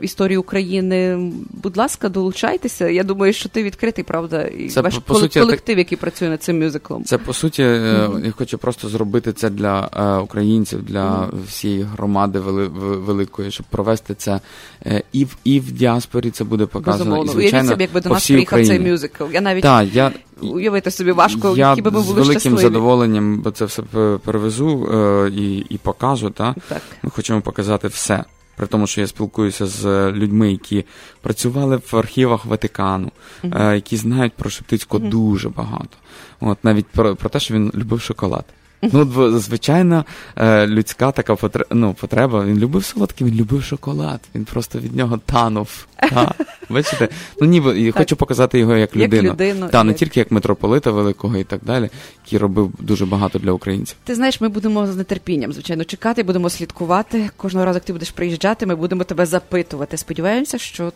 історії 0.03 0.37
України. 0.39 1.31
Будь 1.51 1.77
ласка, 1.77 2.09
долучайтеся. 2.09 2.89
Я 2.89 3.05
думаю, 3.05 3.33
що 3.33 3.49
ти 3.49 3.63
відкритий, 3.63 4.05
правда, 4.05 4.43
і 4.43 4.69
Це, 4.69 4.81
ваш 4.81 4.99
по- 4.99 5.15
суті, 5.15 5.41
колектив, 5.41 5.79
який 5.79 5.99
працює 5.99 6.29
над 6.29 6.43
цим 6.43 6.59
мюзиклом. 6.61 7.05
Це 7.05 7.19
по 7.19 7.33
суті, 7.33 7.63
е, 7.63 8.11
я 8.25 8.31
хочу 8.31 8.59
просто 8.59 8.89
зробити 8.89 9.33
це 9.33 9.51
для 9.51 9.91
е, 9.97 10.23
українців, 10.23 10.83
для 10.83 11.29
всієї 11.47 11.83
громади 11.83 12.39
вели, 12.39 12.69
великої, 12.99 13.51
щоб 13.51 13.67
провести 13.71 14.15
це 14.15 14.41
е, 14.87 15.03
і 15.13 15.25
в 15.25 15.37
і 15.45 15.61
в 15.61 15.73
діаспорі 15.73 16.31
це 16.31 16.45
буде 16.45 16.67
показано. 16.67 17.05
Безумовно. 17.05 17.33
І, 17.33 17.35
звичайно, 17.35 17.69
собі, 17.69 17.83
якби 17.83 18.01
до 18.01 18.09
нас 18.11 18.27
приїхав 18.27 18.67
цей 18.67 18.81
мюзикл. 18.81 19.25
Я 19.33 19.41
навіть 19.41 19.63
Так, 19.63 19.95
я, 19.95 20.13
уявити 20.43 20.91
собі 20.91 21.13
важко, 21.13 21.55
я 21.57 21.71
які 21.71 21.83
би 21.83 21.91
ми 21.91 22.01
з 22.01 22.07
були 22.07 22.15
великим 22.21 22.41
щасливі. 22.41 22.63
задоволенням 22.63 23.41
бо 23.41 23.51
це 23.51 23.65
все 23.65 23.83
пе- 23.83 24.19
перевезу 24.25 24.89
е, 24.93 25.31
і, 25.37 25.57
і 25.59 25.79
покажу. 25.79 26.31
Та? 26.31 26.55
Так. 26.69 26.83
Ми 27.03 27.11
хочемо 27.11 27.41
показати 27.41 27.89
все. 27.89 28.25
При 28.59 28.67
тому, 28.67 28.87
що 28.87 29.01
я 29.01 29.07
спілкуюся 29.07 29.67
з 29.67 30.13
людьми, 30.13 30.51
які 30.53 30.85
працювали 31.21 31.81
в 31.93 31.97
архівах 31.97 32.45
Ватикану, 32.45 33.13
е, 33.45 33.75
які 33.75 33.97
знають 33.97 34.33
про 34.33 34.51
Шептицького 34.51 35.09
дуже 35.09 35.49
багато. 35.49 35.97
От 36.41 36.65
навіть 36.65 36.87
про, 36.87 37.17
про 37.17 37.29
те, 37.29 37.41
що 37.41 37.55
він 37.55 37.73
любив 37.75 38.01
шоколад. 38.01 38.45
Ну, 38.83 39.39
звичайно, 39.39 40.05
е, 40.37 40.67
людська 40.67 41.13
така 41.13 41.37
ну, 41.71 41.95
потреба. 41.95 42.45
Він 42.45 42.59
любив 42.59 42.85
солодкий, 42.85 43.27
він 43.27 43.35
любив 43.35 43.63
шоколад. 43.63 44.21
Він 44.35 44.45
просто 44.45 44.79
від 44.79 44.97
нього 44.97 45.19
танув. 45.27 45.87
Та? 46.11 46.35
Бачите? 46.69 47.09
Ну 47.41 47.47
ніби 47.47 47.81
і 47.81 47.91
хочу 47.91 48.17
показати 48.17 48.59
його 48.59 48.77
як 48.77 48.97
людину. 48.97 49.23
Як 49.23 49.33
людину. 49.33 49.69
Та, 49.69 49.85
не 49.85 49.95
тільки 49.95 50.21
як 50.21 50.31
митрополита 50.31 50.91
великого 50.91 51.37
і 51.37 51.45
так 51.45 51.61
далі, 51.63 51.91
який 52.25 52.39
робив 52.39 52.73
дуже 52.79 53.07
багато 53.07 53.39
для 53.39 53.53
українців. 53.53 53.97
Ти 54.05 54.15
знаєш, 54.15 54.41
ми 54.41 54.49
будемо 54.49 54.87
з 54.87 55.05
нетерпінням, 55.05 55.53
звичайно, 55.53 55.85
чекати, 55.85 56.23
будемо 56.23 56.51
слідкувати. 56.51 57.31
Кожного 57.37 57.67
разу, 57.67 57.77
як 57.77 57.85
ти 57.85 57.93
будеш 57.93 58.11
приїжджати, 58.11 58.67
ми 58.67 58.75
будемо 58.75 59.05
тебе 59.05 59.27
запитувати. 59.27 59.97
Сподіваємося, 59.97 60.59
що 60.59 60.93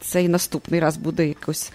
цей 0.00 0.28
наступний 0.28 0.80
раз 0.80 0.96
буде 0.96 1.28
якось 1.28 1.72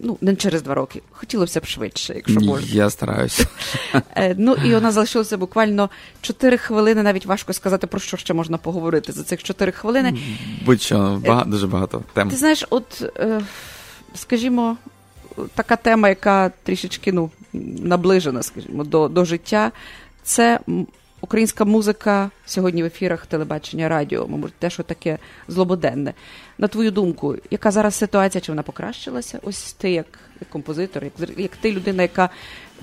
ну 0.00 0.18
не 0.20 0.36
через 0.36 0.62
два 0.62 0.74
роки. 0.74 1.02
Хотілося 1.10 1.60
б 1.60 1.66
швидше, 1.66 2.14
якщо 2.14 2.40
можна. 2.40 2.68
Я 2.70 2.90
стараюся. 2.90 3.46
Е, 4.16 4.34
ну 4.38 4.56
і 4.64 4.76
у 4.76 4.80
нас 4.80 4.94
залишилося 4.94 5.36
буквально 5.36 5.90
чотири 6.20 6.56
хвилини. 6.56 7.02
Навіть 7.02 7.26
важко 7.26 7.52
сказати, 7.52 7.86
про 7.86 8.00
що 8.00 8.16
ще 8.16 8.34
можна 8.34 8.58
поговорити 8.58 9.12
за 9.12 9.22
цих 9.22 9.42
чотири 9.42 9.72
хвилини. 9.72 10.18
Будь-що 10.66 11.22
багато, 11.26 11.50
дуже 11.50 11.66
багато 11.66 12.02
тем. 12.12 12.30
Ти 12.30 12.36
знаєш, 12.36 12.64
от 12.70 13.10
е, 13.16 13.40
скажімо, 14.14 14.76
така 15.54 15.76
тема, 15.76 16.08
яка 16.08 16.50
трішечки 16.62 17.12
ну 17.12 17.30
наближена, 17.82 18.42
скажімо, 18.42 18.84
до, 18.84 19.08
до 19.08 19.24
життя, 19.24 19.72
це. 20.22 20.60
Українська 21.24 21.64
музика 21.64 22.30
сьогодні 22.46 22.82
в 22.82 22.86
ефірах 22.86 23.26
телебачення, 23.26 23.88
радіо, 23.88 24.28
мабуть, 24.28 24.52
те, 24.58 24.70
що 24.70 24.82
таке 24.82 25.18
злободенне. 25.48 26.14
На 26.58 26.68
твою 26.68 26.90
думку, 26.90 27.36
яка 27.50 27.70
зараз 27.70 27.94
ситуація? 27.94 28.40
Чи 28.40 28.52
вона 28.52 28.62
покращилася? 28.62 29.38
Ось 29.42 29.72
ти 29.72 29.90
як, 29.90 30.06
як 30.40 30.50
композитор, 30.50 31.04
як 31.04 31.12
як 31.38 31.56
ти 31.56 31.72
людина, 31.72 32.02
яка 32.02 32.30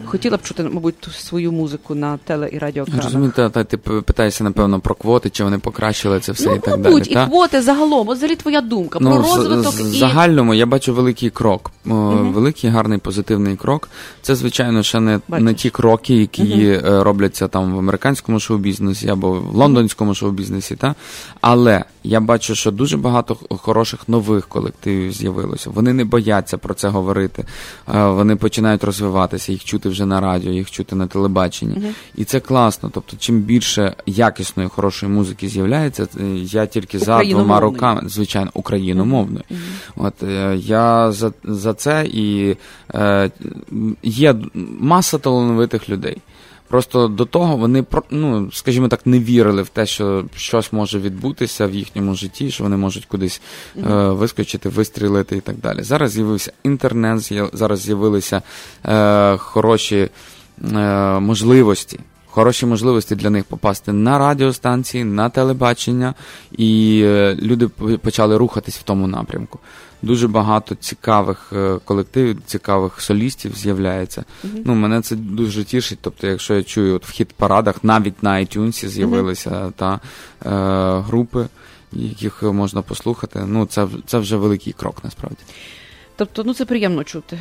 хотіла 0.05 0.37
б 0.37 0.41
чути, 0.41 0.63
мабуть, 0.63 0.95
свою 1.11 1.51
музику 1.51 1.95
на 1.95 2.17
теле 2.17 2.49
і 2.51 2.57
радіоканалах. 2.57 3.05
Розумієте, 3.05 3.49
та 3.49 3.63
ти 3.63 3.77
питаєшся, 3.77 4.43
напевно, 4.43 4.79
про 4.79 4.95
квоти, 4.95 5.29
чи 5.29 5.43
вони 5.43 5.59
покращили 5.59 6.19
це 6.19 6.31
все 6.31 6.49
ну, 6.49 6.55
і 6.55 6.59
так 6.59 6.67
мабуть, 6.67 6.83
далі. 6.83 6.93
Мабуть, 6.93 7.11
і 7.11 7.13
та? 7.13 7.25
квоти 7.25 7.61
загалом. 7.61 8.09
От 8.09 8.17
взагалі 8.17 8.35
твоя 8.35 8.61
думка 8.61 8.99
ну, 9.01 9.09
про 9.09 9.21
розвиток 9.21 9.73
в, 9.73 9.95
і... 9.95 9.99
загальному 9.99 10.53
я 10.53 10.65
бачу 10.65 10.93
великий 10.93 11.29
крок. 11.29 11.71
uh 11.85 12.31
Великий 12.31 12.69
гарний 12.69 12.97
позитивний 12.97 13.55
крок. 13.55 13.89
Це, 14.21 14.35
звичайно, 14.35 14.83
ще 14.83 14.99
не 14.99 15.19
не 15.29 15.53
ті 15.53 15.69
кроки, 15.69 16.15
які 16.15 16.43
uh 16.43 17.03
робляться 17.03 17.47
там 17.47 17.75
в 17.75 17.79
американському 17.79 18.39
шоу-бізнесі 18.39 19.07
або 19.07 19.31
в 19.31 19.55
лондонському 19.55 20.15
шоу-бізнесі. 20.15 20.75
Та? 20.75 20.95
Але 21.41 21.85
я 22.03 22.19
бачу, 22.19 22.55
що 22.55 22.71
дуже 22.71 22.97
багато 22.97 23.37
хороших 23.49 24.09
нових 24.09 24.47
колективів 24.47 25.11
з'явилося. 25.11 25.69
Вони 25.69 25.93
не 25.93 26.05
бояться 26.05 26.57
про 26.57 26.73
це 26.73 26.87
говорити. 26.87 27.45
Вони 27.87 28.35
починають 28.35 28.83
розвиватися, 28.83 29.51
їх 29.51 29.63
чути 29.63 29.89
вже 29.89 30.05
на 30.05 30.21
радіо, 30.21 30.51
їх 30.51 30.71
чути 30.71 30.95
на 30.95 31.07
телебаченні. 31.07 31.75
Uh-huh. 31.75 31.93
І 32.15 32.23
це 32.23 32.39
класно. 32.39 32.89
Тобто, 32.93 33.17
чим 33.19 33.39
більше 33.39 33.95
якісної, 34.05 34.69
хорошої 34.69 35.11
музики 35.11 35.47
з'являється, 35.47 36.07
е, 36.19 36.23
я 36.35 36.65
тільки 36.65 36.99
за 36.99 37.23
двома 37.23 37.59
руками, 37.59 38.01
звичайно, 38.05 38.51
україномовною. 38.53 39.43
Uh-huh. 39.51 40.05
От 40.05 40.23
е, 40.23 40.55
я 40.57 41.11
за 41.11 41.31
за 41.43 41.73
це 41.73 42.05
і 42.05 42.57
е, 42.93 43.31
є 44.03 44.35
маса 44.79 45.17
талановитих 45.17 45.89
людей. 45.89 46.17
Просто 46.71 47.07
до 47.07 47.25
того 47.25 47.57
вони 47.57 47.85
ну, 48.09 48.51
скажімо 48.51 48.87
так, 48.87 49.05
не 49.05 49.19
вірили 49.19 49.61
в 49.61 49.69
те, 49.69 49.85
що 49.85 50.25
щось 50.35 50.73
може 50.73 50.99
відбутися 50.99 51.67
в 51.67 51.75
їхньому 51.75 52.15
житті, 52.15 52.51
що 52.51 52.63
вони 52.63 52.77
можуть 52.77 53.05
кудись 53.05 53.41
е, 53.77 53.81
вискочити, 53.93 54.69
вистрілити 54.69 55.37
і 55.37 55.41
так 55.41 55.57
далі. 55.57 55.83
Зараз 55.83 56.11
з'явився 56.11 56.51
інтернет, 56.63 57.33
зараз 57.53 57.79
з'явилися 57.79 58.41
е, 58.85 59.37
хороші 59.37 60.09
е, 60.75 60.79
можливості. 61.19 61.99
Хороші 62.31 62.65
можливості 62.65 63.15
для 63.15 63.29
них 63.29 63.43
попасти 63.43 63.93
на 63.93 64.17
радіостанції, 64.17 65.03
на 65.03 65.29
телебачення, 65.29 66.13
і 66.51 67.01
е, 67.05 67.37
люди 67.41 67.67
почали 67.97 68.37
рухатись 68.37 68.77
в 68.77 68.83
тому 68.83 69.07
напрямку 69.07 69.59
дуже 70.01 70.27
багато 70.27 70.75
цікавих 70.75 71.53
е, 71.53 71.79
колективів, 71.85 72.41
цікавих 72.45 73.01
солістів 73.01 73.55
з'являється. 73.55 74.23
Uh-huh. 74.43 74.61
Ну, 74.65 74.75
Мене 74.75 75.01
це 75.01 75.15
дуже 75.15 75.63
тішить. 75.63 75.99
Тобто, 76.01 76.27
якщо 76.27 76.55
я 76.55 76.63
чую 76.63 76.95
от 76.95 77.05
в 77.05 77.11
хіт 77.11 77.33
парадах, 77.33 77.83
навіть 77.83 78.23
на 78.23 78.39
iTunes 78.39 78.87
з'явилися 78.87 79.49
uh-huh. 79.49 79.71
та 79.71 79.99
е, 80.45 81.01
групи, 81.01 81.47
яких 81.91 82.43
можна 82.43 82.81
послухати. 82.81 83.43
Ну, 83.47 83.65
це, 83.65 83.87
це 84.05 84.17
вже 84.17 84.37
великий 84.37 84.73
крок 84.73 84.97
насправді. 85.03 85.39
Тобто, 86.21 86.43
ну 86.43 86.53
це 86.53 86.65
приємно 86.65 87.03
чути. 87.03 87.39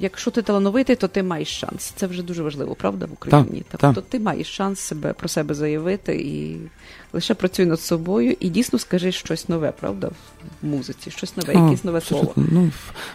Якщо 0.00 0.30
ти 0.30 0.42
талановитий, 0.42 0.96
то 0.96 1.08
ти 1.08 1.22
маєш 1.22 1.60
шанс. 1.60 1.92
Це 1.96 2.06
вже 2.06 2.22
дуже 2.22 2.42
важливо, 2.42 2.74
правда, 2.74 3.06
в 3.06 3.12
Україні. 3.12 3.62
Так, 3.70 3.80
тобто 3.80 4.00
ти 4.00 4.20
маєш 4.20 4.46
шанс 4.46 4.80
себе 4.80 5.12
про 5.12 5.28
себе 5.28 5.54
заявити 5.54 6.14
і 6.14 6.56
лише 7.12 7.34
працюй 7.34 7.66
над 7.66 7.80
собою 7.80 8.36
і 8.40 8.48
дійсно 8.48 8.78
скажи 8.78 9.12
щось 9.12 9.48
нове, 9.48 9.72
правда, 9.80 10.10
в 10.62 10.66
музиці, 10.66 11.10
щось 11.10 11.36
нове, 11.36 11.54
О, 11.54 11.64
якесь 11.64 11.84
нове 11.84 12.00
слово. 12.00 12.32
Ну, 12.36 12.70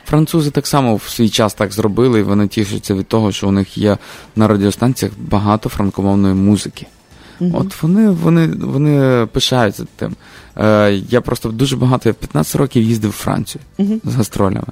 Французи 0.05 0.51
так 0.51 0.67
само 0.67 0.95
в 0.95 1.03
свій 1.03 1.29
час 1.29 1.53
так 1.53 1.71
зробили, 1.71 2.19
і 2.19 2.23
вони 2.23 2.47
тішаться 2.47 2.93
від 2.93 3.07
того, 3.07 3.31
що 3.31 3.47
у 3.47 3.51
них 3.51 3.77
є 3.77 3.97
на 4.35 4.47
радіостанціях 4.47 5.13
багато 5.17 5.69
франкомовної 5.69 6.33
музики. 6.33 6.87
Угу. 7.39 7.51
От 7.59 7.83
вони 7.83 8.09
вони, 8.09 8.47
вони 8.47 9.25
пишаються 9.25 9.85
тим. 9.95 10.15
Е, 10.57 11.01
Я 11.09 11.21
просто 11.21 11.49
дуже 11.49 11.77
багато, 11.77 12.09
я 12.09 12.13
15 12.13 12.55
років 12.55 12.83
їздив 12.83 13.11
в 13.11 13.13
Францію 13.13 13.61
угу. 13.77 13.99
з 14.03 14.15
гастролями. 14.15 14.67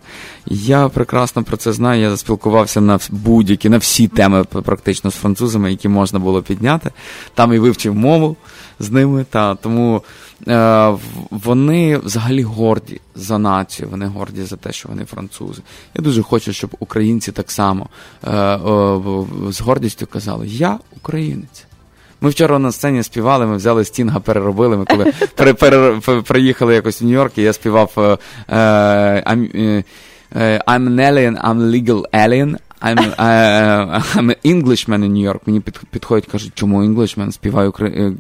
Я 0.46 0.90
прекрасно 0.90 1.44
про 1.44 1.58
це 1.58 1.74
знаю. 1.74 2.02
Я 2.02 2.18
спілкувався 2.18 2.82
на 2.82 3.00
будь-які, 3.10 3.70
на 3.70 3.78
всі 3.78 4.08
теми 4.08 4.44
практично 4.44 5.12
з 5.12 5.16
французами, 5.16 5.72
які 5.72 5.88
можна 5.90 6.20
було 6.20 6.42
підняти. 6.42 6.92
Там 7.34 7.54
і 7.54 7.60
вивчив 7.60 7.96
мову 7.96 8.36
з 8.80 8.92
ними. 8.92 9.26
Та 9.30 9.56
Тому 9.56 10.04
е, 10.48 10.94
вони 11.30 11.98
взагалі 11.98 12.44
горді 12.44 13.02
за 13.16 13.38
націю, 13.38 13.90
вони 13.92 14.06
горді 14.06 14.44
за 14.44 14.56
те, 14.56 14.72
що 14.72 14.90
вони 14.90 15.06
французи. 15.06 15.62
Я 15.96 16.04
дуже 16.04 16.22
хочу, 16.22 16.54
щоб 16.54 16.76
українці 16.80 17.32
так 17.32 17.52
само 17.52 17.90
е, 18.24 18.32
е, 18.32 19.00
з 19.52 19.62
гордістю 19.62 20.08
казали: 20.08 20.48
Я 20.48 20.80
українець. 20.96 21.66
Ми 22.24 22.30
вчора 22.30 22.60
на 22.60 22.72
сцені 22.72 23.04
співали, 23.04 23.46
ми 23.46 23.56
взяли 23.56 23.86
стінга, 23.86 24.20
переробили. 24.20 24.78
Ми 24.78 24.86
коли 24.86 25.14
при, 25.36 25.54
при, 25.54 26.00
при, 26.06 26.22
приїхали 26.22 26.76
якось 26.76 27.02
в 27.02 27.06
Нью-Йорк, 27.06 27.32
і 27.38 27.42
я 27.42 27.54
співав 27.54 27.92
uh, 27.96 28.18
I'm, 29.24 29.52
uh, 30.36 30.64
I'm 30.64 30.88
an 30.88 31.00
alien, 31.00 31.42
I'm 31.42 31.60
legal 31.60 32.06
alien. 32.14 32.58
I'm, 32.82 32.98
uh, 32.98 34.18
I'm 34.18 34.30
an 34.30 34.40
Englishman 34.44 35.04
in 35.04 35.14
New 35.14 35.34
York. 35.34 35.40
Мені 35.46 35.60
під, 35.60 35.80
підходять, 35.92 36.32
кажуть, 36.32 36.52
чому 36.56 36.84
Englishman? 36.84 37.32
Співаю 37.32 37.72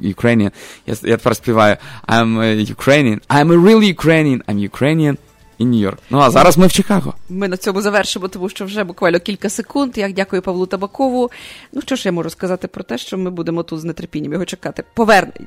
Ukrainian. 0.04 0.52
Я, 0.88 0.96
я 1.04 1.18
тепер 1.18 1.36
співаю 1.36 1.78
I'm 2.08 2.38
Ukrainian. 2.76 3.20
I'm 3.30 3.52
a 3.52 3.58
real 3.68 3.96
Ukrainian. 3.96 4.42
I'm 4.48 4.70
Ukrainian 4.70 5.18
і 5.58 5.66
Нью-Йорк. 5.66 5.98
Ну 6.10 6.20
а 6.20 6.30
зараз 6.30 6.58
ми 6.58 6.68
в 6.68 6.72
Чикаго. 6.72 7.13
Ми 7.30 7.48
на 7.48 7.58
цьому 7.58 7.82
завершимо, 7.82 8.28
тому 8.28 8.50
що 8.50 8.66
вже 8.66 8.84
буквально 8.84 9.20
кілька 9.20 9.50
секунд. 9.50 9.98
Я 9.98 10.12
дякую 10.12 10.42
Павлу 10.42 10.66
Табакову. 10.66 11.32
Ну 11.74 11.82
що 11.82 11.96
ж 11.96 12.02
я 12.06 12.12
можу 12.12 12.30
сказати 12.30 12.68
про 12.68 12.84
те, 12.84 12.98
що 12.98 13.18
ми 13.18 13.30
будемо 13.30 13.63
тут 13.63 13.80
з 13.80 13.94
нетерпінням 13.94 14.34
його 14.34 14.46
чекати 14.46 14.84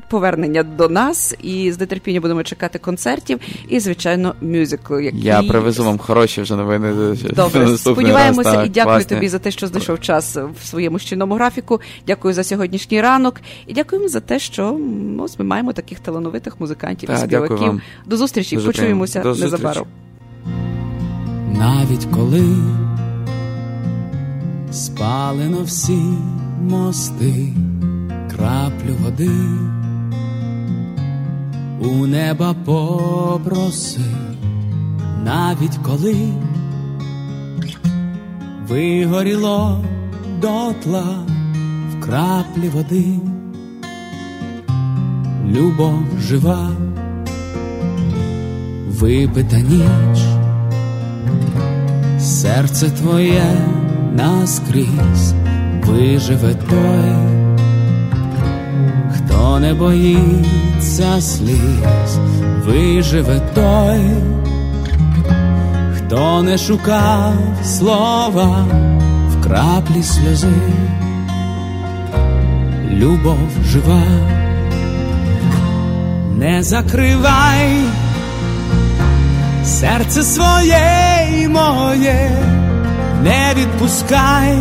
повернення 0.08 0.62
до 0.62 0.88
нас, 0.88 1.34
і 1.42 1.72
з 1.72 1.86
нетерпінням 1.86 2.22
будемо 2.22 2.42
чекати 2.42 2.78
концертів 2.78 3.40
і, 3.68 3.80
звичайно, 3.80 4.34
мюзиклу. 4.40 5.00
Який... 5.00 5.20
Я 5.20 5.42
привезу 5.42 5.84
вам 5.84 5.98
хороші 5.98 6.42
вже 6.42 6.56
новини. 6.56 7.16
Добре, 7.34 7.78
сподіваємося 7.78 8.50
раз, 8.50 8.58
так, 8.58 8.66
і 8.66 8.70
дякую 8.70 8.94
класні. 8.94 9.16
тобі 9.16 9.28
за 9.28 9.38
те, 9.38 9.50
що 9.50 9.66
знайшов 9.66 10.00
час 10.00 10.36
в 10.36 10.66
своєму 10.66 10.98
щільному 10.98 11.34
графіку. 11.34 11.80
Дякую 12.06 12.34
за 12.34 12.44
сьогоднішній 12.44 13.00
ранок 13.00 13.40
і 13.66 13.72
дякуємо 13.72 14.08
за 14.08 14.20
те, 14.20 14.38
що 14.38 14.80
ось 15.18 15.38
ми 15.38 15.44
маємо 15.44 15.72
таких 15.72 16.00
талановитих 16.00 16.60
музикантів 16.60 17.10
і 17.10 17.16
співаків. 17.16 17.80
До 18.06 18.16
зустрічі, 18.16 18.56
Дуже 18.56 18.66
почуємося 18.66 19.24
незабаром 19.24 19.86
навіть 21.58 22.04
коли 22.04 22.56
спалено 24.72 25.62
всі 25.62 26.02
мости, 26.62 27.52
краплю 28.30 28.94
води, 29.04 29.30
у 31.80 32.06
неба 32.06 32.54
попроси, 32.64 34.00
навіть 35.24 35.76
коли 35.82 36.16
вигоріло 38.68 39.84
дотла 40.40 41.26
в 41.90 42.00
краплі 42.00 42.68
води, 42.68 43.20
любов 45.46 46.04
жива, 46.20 46.70
випита 48.88 49.60
ніч 49.60 50.35
серце 52.42 52.90
твоє 52.90 53.44
наскрізь 54.12 55.34
виживе 55.84 56.54
той, 56.54 57.16
хто 59.14 59.60
не 59.60 59.74
боїться 59.74 61.20
сліз, 61.20 62.18
виживе 62.66 63.40
той, 63.54 64.00
хто 65.96 66.42
не 66.42 66.58
шукав 66.58 67.34
слова 67.64 68.66
в 69.30 69.42
краплі 69.42 70.02
сльози, 70.02 70.52
любов 72.90 73.48
жива, 73.64 74.02
не 76.36 76.62
закривай 76.62 77.70
серце 79.64 80.22
своє 80.22 81.15
і 81.32 81.48
моє, 81.48 82.30
не 83.22 83.54
відпускай, 83.56 84.56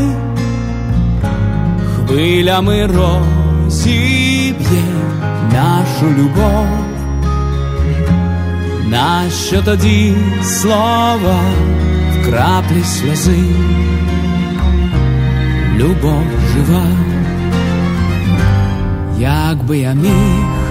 хвилями 1.95 2.88
розіб'є 2.88 4.15
нашу 5.54 6.06
любов, 6.17 6.67
нащо 8.88 9.62
тоді 9.62 10.15
слова 10.43 11.39
в 12.13 12.30
краплі 12.30 12.84
сльози, 12.84 13.43
любов 15.78 16.23
жива, 16.54 16.88
як 19.19 19.63
би 19.63 19.78
я 19.78 19.93
міг 19.93 20.65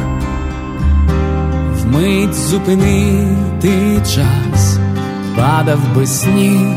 вмить 1.94 2.34
зупинити 2.34 4.00
час, 4.00 4.73
падав 5.36 5.94
би 5.94 6.06
сніг. 6.06 6.76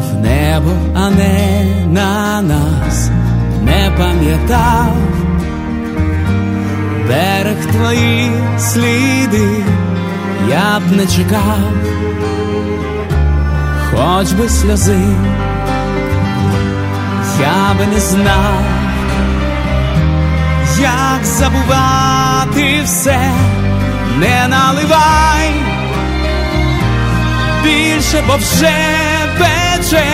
В 0.00 0.20
небо, 0.20 0.70
а 0.94 1.10
не 1.10 1.64
на 1.92 2.42
нас, 2.42 3.10
не 3.62 3.90
пам'ятав 3.98 4.96
берег 7.08 7.66
твої 7.72 8.30
сліди, 8.58 9.64
я 10.48 10.80
б 10.80 10.96
не 10.96 11.06
чекав, 11.06 11.72
хоч 13.90 14.32
би 14.32 14.48
сльози, 14.48 15.16
я 17.40 17.74
би 17.78 17.86
не 17.94 18.00
знав, 18.00 18.62
як 20.80 21.24
забувати 21.24 22.82
все, 22.84 23.30
не 24.18 24.48
наливай 24.48 25.17
більше, 28.08 28.24
бо 28.26 28.36
вже 28.36 28.72
пече, 29.38 30.04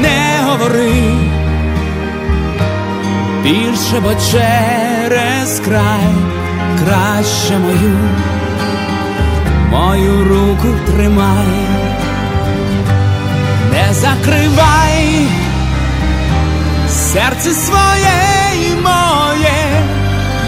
не 0.00 0.44
говори. 0.44 1.14
Більше, 3.42 4.00
бо 4.00 4.10
через 4.14 5.60
край 5.64 6.14
краще 6.84 7.58
мою, 7.58 7.98
мою 9.70 10.24
руку 10.24 10.68
тримай, 10.86 11.66
не 13.72 13.94
закривай. 13.94 15.26
Серце 16.88 17.50
своє 17.50 18.70
і 18.70 18.74
моє, 18.74 19.82